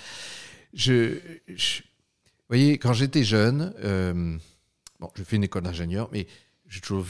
je, 0.73 1.15
vous 1.15 2.49
voyez, 2.49 2.77
quand 2.77 2.93
j'étais 2.93 3.23
jeune, 3.23 3.73
euh, 3.83 4.37
bon, 4.99 5.09
je 5.15 5.23
fais 5.23 5.35
une 5.35 5.43
école 5.43 5.63
d'ingénieur, 5.63 6.09
mais 6.11 6.27
j'ai 6.67 6.81
toujours 6.81 7.05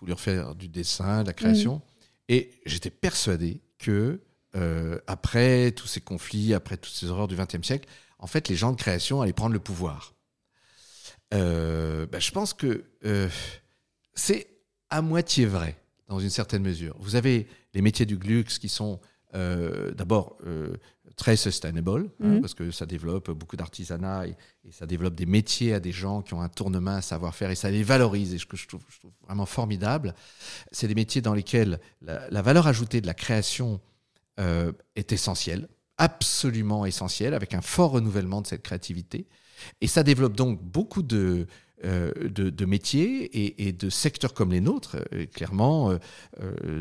voulu 0.00 0.12
refaire 0.12 0.54
du 0.54 0.68
dessin, 0.68 1.22
de 1.22 1.28
la 1.28 1.32
création, 1.32 1.82
et 2.28 2.50
j'étais 2.66 2.90
persuadé 2.90 3.60
que 3.78 4.20
euh, 4.56 4.98
après 5.06 5.72
tous 5.72 5.86
ces 5.86 6.00
conflits, 6.00 6.54
après 6.54 6.76
toutes 6.76 6.94
ces 6.94 7.06
horreurs 7.06 7.28
du 7.28 7.36
XXe 7.36 7.64
siècle, 7.64 7.88
en 8.18 8.26
fait, 8.26 8.48
les 8.48 8.56
gens 8.56 8.72
de 8.72 8.76
création 8.76 9.20
allaient 9.20 9.32
prendre 9.32 9.52
le 9.52 9.60
pouvoir. 9.60 10.14
Euh, 11.32 12.06
ben, 12.06 12.20
je 12.20 12.30
pense 12.30 12.54
que 12.54 12.84
c'est 14.14 14.48
à 14.90 15.02
moitié 15.02 15.46
vrai, 15.46 15.76
dans 16.08 16.18
une 16.18 16.30
certaine 16.30 16.62
mesure. 16.62 16.96
Vous 16.98 17.16
avez 17.16 17.48
les 17.74 17.82
métiers 17.82 18.06
du 18.06 18.16
Glux 18.16 18.44
qui 18.44 18.68
sont 18.68 19.00
euh, 19.34 19.90
d'abord 19.90 20.36
euh, 20.46 20.76
très 21.16 21.34
sustainable, 21.34 22.08
hein, 22.22 22.34
mhm. 22.34 22.40
parce 22.40 22.54
que 22.54 22.70
ça 22.70 22.86
développe 22.86 23.32
beaucoup 23.32 23.56
d'artisanat 23.56 24.28
et, 24.28 24.36
ça 24.70 24.86
développe 24.86 25.16
des 25.16 25.26
métiers 25.26 25.74
à 25.74 25.80
des 25.80 25.90
gens 25.90 26.22
qui 26.22 26.34
ont 26.34 26.40
un 26.40 26.48
tournement, 26.48 26.92
un 26.92 27.00
savoir-faire, 27.00 27.50
et 27.50 27.56
ça 27.56 27.68
les 27.68 27.82
valorise, 27.82 28.32
et 28.32 28.38
ce 28.38 28.46
que 28.46 28.56
je 28.56 28.68
trouve, 28.68 28.82
vraiment 29.22 29.46
formidable. 29.46 30.14
C'est 30.70 30.86
des 30.86 30.94
métiers 30.94 31.20
dans 31.20 31.34
lesquels 31.34 31.80
la, 32.00 32.42
valeur 32.42 32.68
ajoutée 32.68 33.00
de 33.00 33.08
la 33.08 33.14
création 33.14 33.80
euh, 34.38 34.72
est 34.94 35.10
essentielle, 35.10 35.68
absolument 35.98 36.86
essentielle, 36.86 37.34
avec 37.34 37.54
un 37.54 37.60
fort 37.60 37.90
renouvellement 37.90 38.40
de 38.40 38.46
cette 38.46 38.62
créativité. 38.62 39.26
Et 39.80 39.88
ça 39.88 40.04
développe 40.04 40.36
donc 40.36 40.62
beaucoup 40.62 41.02
de, 41.02 41.46
de, 41.82 42.64
métiers 42.64 43.24
et, 43.24 43.68
et, 43.68 43.72
de 43.72 43.90
secteurs 43.90 44.32
comme 44.32 44.52
les 44.52 44.60
nôtres. 44.60 44.96
clairement, 45.32 45.92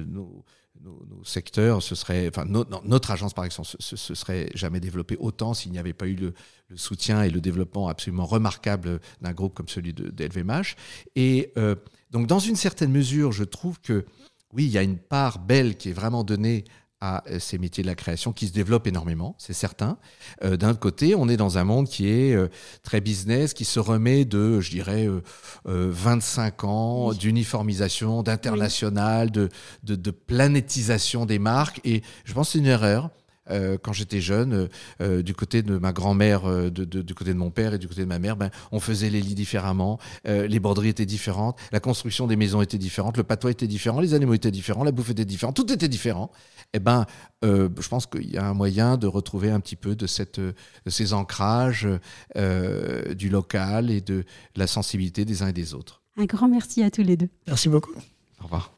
nos 0.08 0.44
nos, 0.84 1.24
secteurs, 1.24 1.82
ce 1.82 1.96
serait, 1.96 2.28
enfin, 2.28 2.46
notre 2.46 3.12
agence 3.12 3.34
par 3.34 3.46
exemple, 3.46 3.70
ce, 3.80 3.96
ce, 3.96 4.16
serait 4.16 4.50
jamais 4.54 4.80
développé 4.80 5.16
autant 5.20 5.54
s'il 5.54 5.72
n'y 5.72 5.80
avait 5.80 5.94
pas 5.94 6.08
eu 6.08 6.16
le, 6.16 6.34
soutien 6.76 7.24
et 7.24 7.30
le 7.30 7.40
développement 7.40 7.88
absolument 7.88 8.26
remarquable 8.26 9.00
d'un 9.22 9.32
groupe 9.32 9.54
comme 9.54 9.70
celui 9.70 9.94
de, 9.94 10.12
LVMH. 10.24 10.76
Et 11.16 11.52
euh, 11.58 11.76
donc, 12.12 12.28
dans 12.28 12.40
une 12.40 12.56
certaine 12.56 12.92
mesure, 12.92 13.32
je 13.32 13.44
trouve 13.44 13.80
que 13.80 14.06
oui, 14.54 14.66
il 14.66 14.72
y 14.72 14.78
a 14.78 14.84
une 14.84 14.98
part 14.98 15.40
belle 15.40 15.78
qui 15.78 15.90
est 15.90 15.94
vraiment 15.94 16.24
donnée 16.24 16.64
à 17.04 17.22
ces 17.38 17.58
métiers 17.58 17.84
de 17.84 17.88
la 17.90 17.96
création 17.96 18.32
qui 18.32 18.48
se 18.48 18.54
développent 18.54 18.88
énormément, 18.88 19.36
c'est 19.38 19.52
certain. 19.52 19.98
D'un 20.42 20.74
côté, 20.74 21.16
on 21.16 21.28
est 21.28 21.36
dans 21.36 21.58
un 21.58 21.66
monde 21.66 21.90
qui 21.90 22.08
est 22.08 22.34
très 22.82 23.02
business, 23.02 23.54
qui 23.54 23.66
se 23.66 23.80
remet 23.80 24.24
de, 24.24 24.62
je 24.62 24.70
dirais, 24.70 25.10
25 25.66 26.64
ans 26.64 27.14
d'uniformisation, 27.14 28.24
d'international, 28.24 29.32
de, 29.32 29.50
de, 29.84 29.96
de 29.96 30.12
planétisation 30.12 31.26
des 31.26 31.40
marques. 31.40 31.82
Et 31.84 32.04
je 32.24 32.34
pense 32.34 32.48
que 32.48 32.52
c'est 32.54 32.60
une 32.60 32.68
erreur. 32.68 33.10
Euh, 33.50 33.78
quand 33.82 33.94
j'étais 33.94 34.22
jeune, 34.22 34.54
euh, 34.54 34.68
euh, 35.02 35.22
du 35.22 35.34
côté 35.34 35.62
de 35.64 35.78
ma 35.78 35.92
grand-mère, 35.92 36.72
du 36.72 37.14
côté 37.14 37.34
de 37.34 37.38
mon 37.38 37.52
père 37.52 37.74
et 37.74 37.78
du 37.78 37.88
côté 37.88 38.02
de 38.02 38.08
ma 38.08 38.20
mère, 38.20 38.38
ben, 38.38 38.50
on 38.72 38.80
faisait 38.80 39.10
les 39.10 39.22
lits 39.22 39.36
différemment, 39.36 40.00
les 40.26 40.60
broderies 40.60 40.90
étaient 40.90 41.06
différentes, 41.06 41.58
la 41.72 41.80
construction 41.80 42.28
des 42.28 42.36
maisons 42.36 42.62
était 42.62 42.78
différente, 42.78 43.18
le 43.18 43.24
patois 43.24 43.52
était 43.52 43.68
différent, 43.68 44.00
les 44.00 44.14
animaux 44.14 44.34
étaient 44.34 44.52
différents, 44.52 44.84
la 44.84 44.92
bouffe 44.92 45.10
était 45.10 45.26
différente, 45.26 45.56
tout 45.56 45.72
était 45.72 45.88
différent. 45.88 46.32
Eh 46.74 46.80
ben, 46.80 47.06
je 47.44 47.88
pense 47.88 48.06
qu'il 48.06 48.32
y 48.32 48.38
a 48.38 48.46
un 48.46 48.54
moyen 48.54 48.98
de 48.98 49.08
retrouver 49.08 49.52
un 49.52 49.60
petit 49.60 49.76
peu 49.76 49.96
de, 49.96 50.08
cette, 50.08 50.40
de 50.40 50.54
ces 50.88 51.14
ancrages 51.14 51.88
du 52.36 53.30
local 53.30 53.92
et 53.92 54.02
de 54.02 54.24
la 54.56 54.68
sensibilité 54.68 55.26
des 55.26 55.42
uns 55.44 55.48
et 55.48 55.54
des 55.54 55.74
autres. 55.74 56.02
Un 56.18 56.26
grand 56.26 56.48
merci 56.48 56.84
à 56.84 56.92
tous 56.92 57.04
les 57.04 57.18
deux. 57.18 57.30
Merci 57.48 57.70
beaucoup. 57.70 57.94
Au 58.42 58.44
revoir. 58.44 58.78